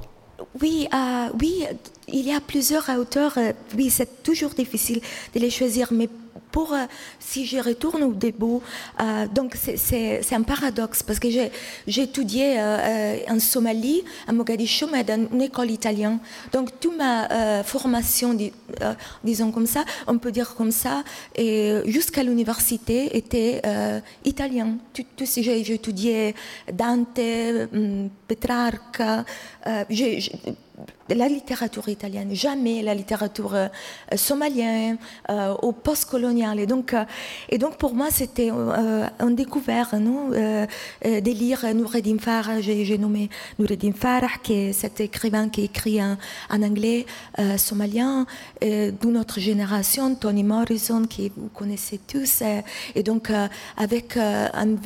Oui, 0.60 0.88
euh, 0.92 1.28
oui, 1.40 1.64
il 2.08 2.26
y 2.26 2.32
a 2.32 2.40
plusieurs 2.40 2.88
auteurs. 2.90 3.38
Euh, 3.38 3.52
oui, 3.76 3.90
c'est 3.90 4.22
toujours 4.22 4.50
difficile 4.50 5.00
de 5.34 5.40
les 5.40 5.50
choisir, 5.50 5.88
mais 5.92 6.08
pour, 6.54 6.72
euh, 6.72 6.86
si 7.18 7.46
je 7.46 7.58
retourne 7.58 8.04
au 8.04 8.12
début, 8.12 8.60
euh, 9.00 9.26
donc 9.26 9.56
c'est 9.56 10.34
un 10.40 10.42
paradoxe 10.42 11.02
parce 11.02 11.18
que 11.18 11.28
j'ai 11.28 12.02
étudié 12.02 12.54
euh, 12.60 13.16
en 13.28 13.40
Somalie, 13.40 14.04
à 14.28 14.32
Mogadiscio, 14.32 14.86
mais 14.92 15.02
dans 15.02 15.26
une 15.32 15.42
école 15.42 15.72
italienne. 15.72 16.20
Donc 16.52 16.66
toute 16.78 16.96
ma 16.96 17.64
formation, 17.64 18.38
disons 19.24 19.50
comme 19.50 19.66
ça, 19.66 19.84
on 20.06 20.18
peut 20.18 20.30
dire 20.30 20.54
comme 20.54 20.70
ça, 20.70 21.02
jusqu'à 21.86 22.22
l'université 22.22 23.16
était 23.16 23.60
italien. 24.24 24.76
Tout, 24.92 25.26
j'ai 25.36 25.58
étudié 25.60 26.36
Dante, 26.72 27.18
hum, 27.72 28.10
Petrarca. 28.28 29.24
j'ai 29.90 30.30
la 31.10 31.28
littérature 31.28 31.88
italienne, 31.88 32.34
jamais 32.34 32.82
la 32.82 32.94
littérature 32.94 33.54
somalienne 34.16 34.96
ou 35.62 35.72
postcoloniale. 35.72 36.60
Et 36.60 36.66
donc, 36.66 36.94
et 37.48 37.58
donc 37.58 37.76
pour 37.76 37.94
moi, 37.94 38.08
c'était 38.10 38.50
un 38.50 39.30
découvert 39.30 39.94
non, 40.00 40.30
de 40.30 41.30
lire 41.30 41.74
Noureddin 41.74 42.18
Farah. 42.18 42.60
J'ai 42.60 42.98
nommé 42.98 43.28
Noureddin 43.58 43.92
Farah, 43.92 44.38
qui 44.42 44.54
est 44.54 44.72
cet 44.72 45.00
écrivain 45.00 45.48
qui 45.48 45.64
écrit 45.64 46.00
en, 46.02 46.16
anglais 46.50 47.06
somalien, 47.56 48.26
d'une 48.60 49.14
notre 49.14 49.38
génération, 49.38 50.14
Toni 50.16 50.42
Morrison, 50.42 51.06
qui 51.06 51.30
vous 51.36 51.48
connaissez 51.48 51.98
tous. 51.98 52.42
Et, 52.94 53.02
donc, 53.02 53.30
avec 53.76 54.16
un, 54.16 54.76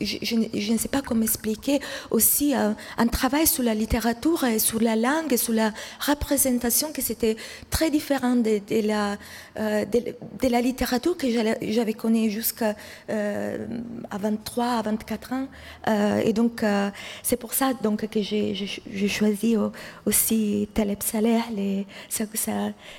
je, 0.00 0.16
je, 0.54 0.72
ne 0.72 0.78
sais 0.78 0.88
pas 0.88 1.02
comment 1.02 1.22
expliquer, 1.22 1.80
aussi 2.10 2.54
un 3.00 3.06
travail 3.06 3.46
sur 3.46 3.62
la 3.62 3.74
littérature 3.74 4.44
et 4.44 4.58
sur 4.58 4.80
la 4.80 4.94
langue 4.94 5.32
et 5.32 5.38
sur 5.38 5.54
la 5.54 5.72
représentation 6.06 6.92
que 6.92 7.00
c'était 7.00 7.36
très 7.70 7.90
différent 7.90 8.36
de, 8.36 8.60
la, 8.86 9.16
euh, 9.58 9.86
de, 9.86 10.48
la 10.48 10.60
littérature 10.60 11.16
que 11.16 11.26
j'avais 11.30 11.94
connue 11.94 12.30
jusqu'à 12.30 12.74
euh, 13.08 13.66
23, 14.12 14.64
à 14.64 14.82
24 14.82 15.32
ans. 15.32 15.46
Euh, 15.88 16.20
et 16.22 16.34
donc, 16.34 16.62
euh, 16.62 16.90
c'est 17.22 17.38
pour 17.38 17.54
ça 17.54 17.72
donc, 17.82 18.06
que 18.06 18.20
j'ai 18.20 19.08
choisi 19.08 19.56
aussi 20.04 20.68
Taleb 20.74 21.02
Saleh, 21.02 21.40
les, 21.56 21.86
ça, 22.10 22.24
ça 22.34 22.52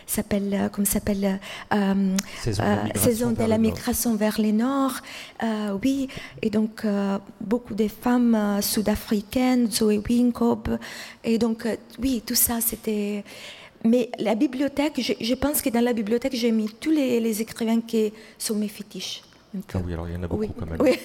s'appelle, 0.08 0.70
comme 0.74 0.86
s'appelle, 0.86 1.40
Saison 2.96 3.32
de 3.32 3.44
la 3.44 3.60
migration 3.60 4.16
vers 4.16 4.42
le 4.42 4.52
nord. 4.52 4.94
oui, 5.84 6.08
et 6.42 6.50
donc, 6.50 6.86
beaucoup 7.40 7.76
de 7.76 7.88
femmes 7.88 8.60
sud-africaines, 8.62 9.70
Zoé 9.92 10.02
Winkob, 10.08 10.78
et 11.24 11.38
donc, 11.38 11.68
oui, 12.00 12.24
tout 12.26 12.36
ça, 12.36 12.62
c'était 12.62 13.24
mais 13.84 14.12
la 14.20 14.36
bibliothèque, 14.36 15.02
je, 15.20 15.34
pense 15.34 15.62
que 15.62 15.70
dans 15.70 15.84
la 15.84 15.94
bibliothèque, 15.94 16.36
j'ai 16.36 16.52
mis 16.52 16.70
tous 16.70 16.92
les, 16.92 17.42
écrivains 17.42 17.82
qui 17.82 18.14
sont 18.38 18.56
mes 18.56 18.68
fétiches. 18.68 19.24
ah 19.74 19.80
oui, 19.84 19.94
alors 19.94 20.08
il 20.08 20.14
y 20.14 20.18
en 20.18 20.24
a 20.24 20.28
beaucoup 20.28 20.54
quand 20.58 20.68
même. 20.68 20.80
Oui. 20.82 21.00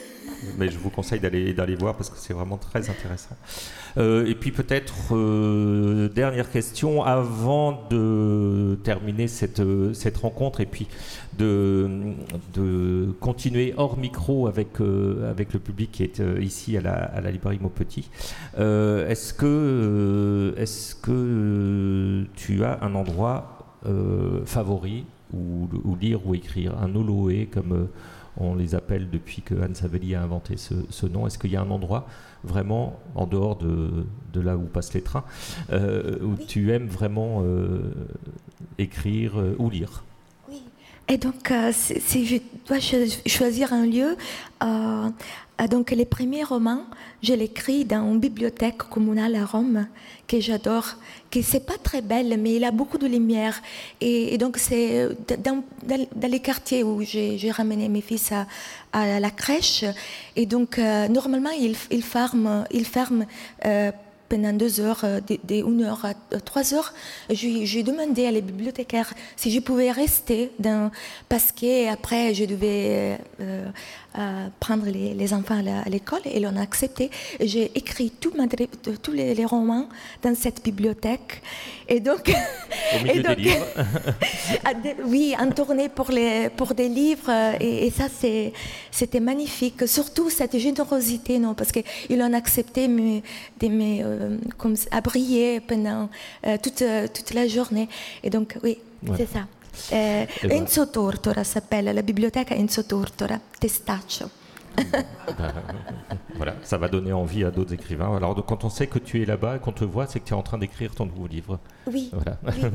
Mais 0.59 0.69
je 0.69 0.79
vous 0.79 0.91
conseille 0.91 1.21
d'aller 1.21 1.55
d'aller 1.55 1.77
voir 1.77 1.97
parce 1.97 2.11
que 2.11 2.19
c'est 2.19 2.35
vraiment 2.35 2.59
très 2.59 2.91
intéressant. 2.91 3.37
Euh, 3.99 4.27
et 4.27 4.35
puis 4.35 4.51
peut-être 4.51 5.15
euh, 5.15 6.09
dernière 6.09 6.51
question 6.51 7.03
avant 7.03 7.87
de 7.89 8.79
terminer 8.85 9.27
cette 9.27 9.63
cette 9.95 10.19
rencontre 10.19 10.61
et 10.61 10.67
puis 10.67 10.87
de 11.39 11.89
de 12.55 13.13
continuer 13.21 13.73
hors 13.77 13.97
micro 13.97 14.49
avec 14.49 14.81
euh, 14.81 15.31
avec 15.31 15.55
le 15.55 15.61
public 15.61 15.93
qui 15.93 16.03
est 16.03 16.23
ici 16.41 16.77
à 16.77 16.83
la, 16.83 16.93
à 16.93 17.21
la 17.21 17.31
librairie 17.31 17.59
Maupetit. 17.61 18.11
est-ce 18.57 19.33
que 19.33 20.55
est-ce 20.57 20.95
que 20.95 22.25
tu 22.35 22.65
as 22.65 22.79
un 22.83 22.95
endroit 22.95 23.53
favori 24.45 25.05
où, 25.33 25.69
lire 26.01 26.27
ou 26.27 26.35
écrire? 26.35 26.75
Un 26.83 26.95
Oloé 26.95 27.47
comme 27.47 27.89
on 28.39 28.55
les 28.55 28.75
appelle 28.75 29.09
depuis 29.11 29.43
que 29.43 29.55
Anne 29.61 29.75
Savelli 29.75 30.15
a 30.15 30.23
inventé 30.23 30.57
ce, 30.57 31.07
nom. 31.07 31.27
Est-ce 31.27 31.39
qu'il 31.39 31.51
y 31.51 31.57
a 31.57 31.63
un 31.63 31.71
endroit 31.71 32.07
vraiment 32.47 32.99
en 33.15 33.27
dehors 33.27 33.57
de, 33.57 34.07
là 34.41 34.57
où 34.57 34.65
passent 34.65 34.93
les 34.93 35.03
trains 35.03 35.25
euh, 35.73 36.19
où 36.21 36.37
tu 36.37 36.73
aimes 36.73 36.89
vraiment 36.89 37.43
euh, 37.43 37.93
écrire 38.79 39.41
euh, 39.41 39.57
ou 39.59 39.71
lire. 39.71 40.05
Et 41.09 41.19
donc, 41.19 41.53
si 41.73 42.27
je 42.27 42.37
dois 42.67 42.79
choisir 43.27 43.73
un 43.73 43.87
lieu, 43.87 44.17
donc 45.71 45.91
les 45.91 46.05
premiers 46.05 46.45
romans, 46.45 46.83
je 47.23 47.33
l'écris 47.33 47.85
dans 47.85 48.13
une 48.13 48.21
bibliothèque 48.21 48.79
communale 48.79 49.35
à 49.37 49.45
Rome 49.45 49.87
que 50.29 50.41
j'adore, 50.41 50.97
qui 51.31 51.43
c'est 51.43 51.65
pas 51.65 51.79
très 51.83 52.03
belle, 52.03 52.39
mais 52.39 52.57
il 52.57 52.65
a 52.65 52.71
beaucoup 52.71 52.99
de 52.99 53.07
lumière. 53.07 53.63
Et, 54.01 54.37
donc 54.39 54.59
c'est 54.59 55.09
dans, 55.39 55.63
dans, 55.85 56.31
les 56.31 56.41
quartiers 56.41 56.83
où 56.83 57.03
j'ai 57.03 57.51
ramené 57.51 57.89
mes 57.89 58.03
fils 58.03 58.33
à, 58.93 59.21
la 59.21 59.31
crèche. 59.31 59.85
Et 60.35 60.47
donc 60.47 60.79
euh, 60.79 61.09
normalement 61.09 61.51
il, 61.51 61.77
il 61.91 62.03
ferme, 62.03 62.65
il 62.71 62.85
ferme 62.85 63.27
euh, 63.65 63.91
pendant 64.29 64.53
deux 64.53 64.81
heures, 64.81 65.03
euh, 65.05 65.21
de, 65.21 65.55
une 65.55 65.83
heure 65.83 66.05
à 66.05 66.15
trois 66.41 66.75
heures, 66.75 66.93
j'ai 67.31 67.83
demandé 67.83 68.27
à 68.27 68.31
les 68.31 68.43
bibliothécaires 68.43 69.13
si 69.37 69.51
je 69.51 69.61
pouvais 69.61 69.91
rester 69.91 70.51
dans, 70.59 70.91
parce 71.29 71.53
que 71.53 71.91
après 71.91 72.35
je 72.35 72.45
devais 72.45 73.19
euh, 74.19 74.49
prendre 74.61 74.87
les, 74.87 75.35
enfants 75.35 75.63
à 75.85 75.89
l'école 75.91 76.21
et 76.25 76.39
ils 76.39 76.47
ont 76.47 76.57
accepté. 76.57 77.11
J'ai 77.39 77.71
écrit 77.75 78.11
tout 78.11 78.33
tous 79.03 79.13
les, 79.13 79.45
romans 79.45 79.89
dans 80.23 80.35
cette 80.35 80.65
bibliothèque. 80.65 81.43
Et 81.87 82.01
donc, 82.01 82.29
et 83.15 83.21
donc 83.21 83.39
oui, 85.05 85.35
en 85.39 85.51
tournée 85.51 85.89
pour, 85.91 86.11
les, 86.11 86.49
pour 86.49 86.73
des 86.75 86.89
livres. 86.89 87.31
Et, 87.61 87.91
ça, 87.91 88.07
c'était 88.91 89.21
magnifique. 89.21 89.87
Surtout 89.87 90.31
cette 90.31 90.57
générosité, 90.59 91.39
non, 91.39 91.53
parce 91.53 91.71
qu'ils 91.71 92.23
ont 92.23 92.33
accepté 92.33 92.89
de 92.89 92.93
me, 92.93 93.21
euh, 94.03 94.16
comme, 94.57 94.77
à 94.91 95.01
briller 95.01 95.61
pendant 95.61 96.09
euh, 96.47 96.57
toute, 96.63 96.83
toute 97.15 97.35
la 97.35 97.47
journée. 97.49 97.89
Et 98.23 98.31
donc, 98.31 98.59
oui, 98.63 98.79
c'est 99.17 99.29
ça. 99.29 99.47
Eh, 99.93 100.27
Enzo 100.51 100.87
Tortora 100.87 101.45
s'appelle 101.45 101.85
la 101.87 102.03
bibliothèque 102.03 102.53
Enzo 102.53 102.83
Tortora, 102.83 103.39
Testaccio. 103.61 104.27
voilà, 106.37 106.55
ça 106.63 106.79
va 106.79 106.89
donner 106.89 107.13
envie 107.13 107.45
à 107.45 107.51
d'autres 107.51 107.75
écrivains. 107.75 108.17
Alors, 108.17 108.35
quand 108.47 108.65
on 108.65 108.71
sait 108.71 108.87
que 108.87 108.99
tu 108.99 109.23
es 109.23 109.25
là-bas 109.25 109.59
qu'on 109.59 109.73
te 109.73 109.85
voit, 109.85 110.07
c'est 110.07 110.21
que 110.21 110.27
tu 110.27 110.33
es 110.33 110.37
en 110.37 110.43
train 110.43 110.59
d'écrire 110.59 110.95
ton 110.95 111.07
nouveau 111.07 111.27
livre. 111.27 111.59
Oui. 111.87 112.11
Voilà. 112.13 112.39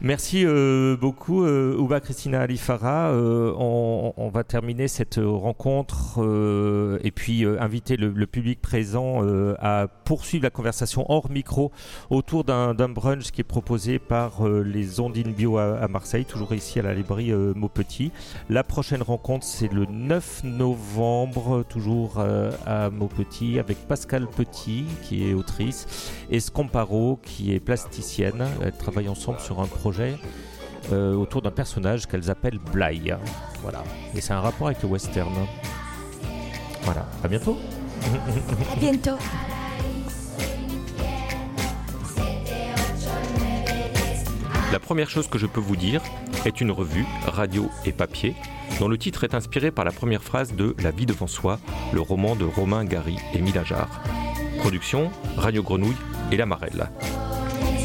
Merci 0.00 0.44
euh, 0.44 0.96
beaucoup, 0.96 1.44
euh, 1.44 1.76
Ouba 1.76 2.00
Christina 2.00 2.42
Alifara. 2.42 3.10
Euh, 3.10 3.52
on, 3.56 4.28
va 4.28 4.42
terminer 4.42 4.88
cette 4.88 5.20
rencontre 5.22 6.18
et 7.02 7.10
puis 7.12 7.44
inviter 7.44 7.96
le, 7.96 8.26
public 8.26 8.60
présent 8.60 9.22
à 9.60 9.86
poursuivre 10.04 10.42
la 10.42 10.50
conversation 10.50 11.06
hors 11.08 11.30
micro 11.30 11.70
autour 12.10 12.42
d'un 12.42 12.88
brunch 12.88 13.30
qui 13.30 13.42
est 13.42 13.44
proposé 13.44 14.00
par 14.00 14.48
les 14.48 14.98
Ondines 14.98 15.32
Bio 15.32 15.58
à, 15.58 15.86
Marseille, 15.86 16.24
toujours 16.24 16.52
ici 16.52 16.80
à 16.80 16.82
la 16.82 16.94
librairie 16.94 17.32
Maupetit. 17.32 18.10
La 18.50 18.64
prochaine 18.64 19.02
rencontre, 19.02 19.46
c'est 19.46 19.72
le 19.72 19.84
9 19.84 20.42
novembre, 20.44 21.64
toujours 21.68 22.18
à 22.66 22.90
Maupetit, 22.90 23.60
avec 23.60 23.86
Pascal 23.86 24.26
Petit, 24.26 24.84
qui 25.02 25.28
est 25.28 25.34
autrice, 25.34 26.12
et 26.30 26.40
Scomparo, 26.40 27.20
qui 27.22 27.54
est 27.54 27.60
plasticienne. 27.64 28.46
Elles 28.62 28.76
travaillent 28.76 29.08
ensemble 29.08 29.40
sur 29.40 29.60
un 29.60 29.66
projet 29.66 30.16
euh, 30.92 31.14
autour 31.14 31.42
d'un 31.42 31.50
personnage 31.50 32.06
qu'elles 32.06 32.30
appellent 32.30 32.60
Bly. 32.72 33.14
Voilà. 33.62 33.82
Et 34.14 34.20
c'est 34.20 34.32
un 34.32 34.40
rapport 34.40 34.68
avec 34.68 34.82
le 34.82 34.88
western. 34.88 35.34
Voilà. 36.82 37.06
À 37.22 37.28
bientôt. 37.28 37.58
À 38.72 38.76
bientôt. 38.76 39.16
La 44.72 44.80
première 44.80 45.08
chose 45.08 45.28
que 45.28 45.38
je 45.38 45.46
peux 45.46 45.60
vous 45.60 45.76
dire 45.76 46.02
est 46.44 46.60
une 46.60 46.72
revue, 46.72 47.06
radio 47.26 47.70
et 47.84 47.92
papier, 47.92 48.34
dont 48.80 48.88
le 48.88 48.98
titre 48.98 49.24
est 49.24 49.34
inspiré 49.34 49.70
par 49.70 49.84
la 49.84 49.92
première 49.92 50.22
phrase 50.22 50.52
de 50.54 50.74
La 50.82 50.90
vie 50.90 51.06
devant 51.06 51.28
soi, 51.28 51.60
le 51.92 52.00
roman 52.00 52.34
de 52.34 52.44
Romain 52.44 52.84
Gary 52.84 53.16
et 53.32 53.40
Milajard. 53.40 54.02
Production, 54.58 55.10
Radio 55.36 55.62
Grenouille 55.62 55.96
et 56.32 56.36
La 56.36 56.46
Marelle. 56.46 56.90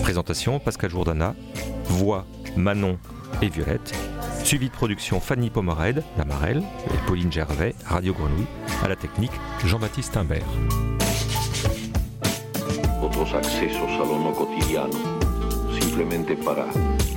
Présentation 0.10 0.58
Pascal 0.58 0.90
Jourdana. 0.90 1.36
Voix 1.86 2.26
Manon 2.58 2.98
et 3.44 3.48
Violette. 3.48 3.94
Suivi 4.44 4.70
de 4.70 4.74
production 4.74 5.20
Fanny 5.20 5.52
Pomered, 5.52 6.04
La 6.18 6.26
Marelle, 6.26 6.64
et 6.88 6.98
Pauline 7.06 7.32
Gervais, 7.32 7.76
Radio 7.86 8.14
Grenouille. 8.14 8.48
À 8.84 8.88
la 8.88 8.96
technique 8.96 9.30
Jean-Baptiste 9.64 10.18
Imbert. 10.18 10.48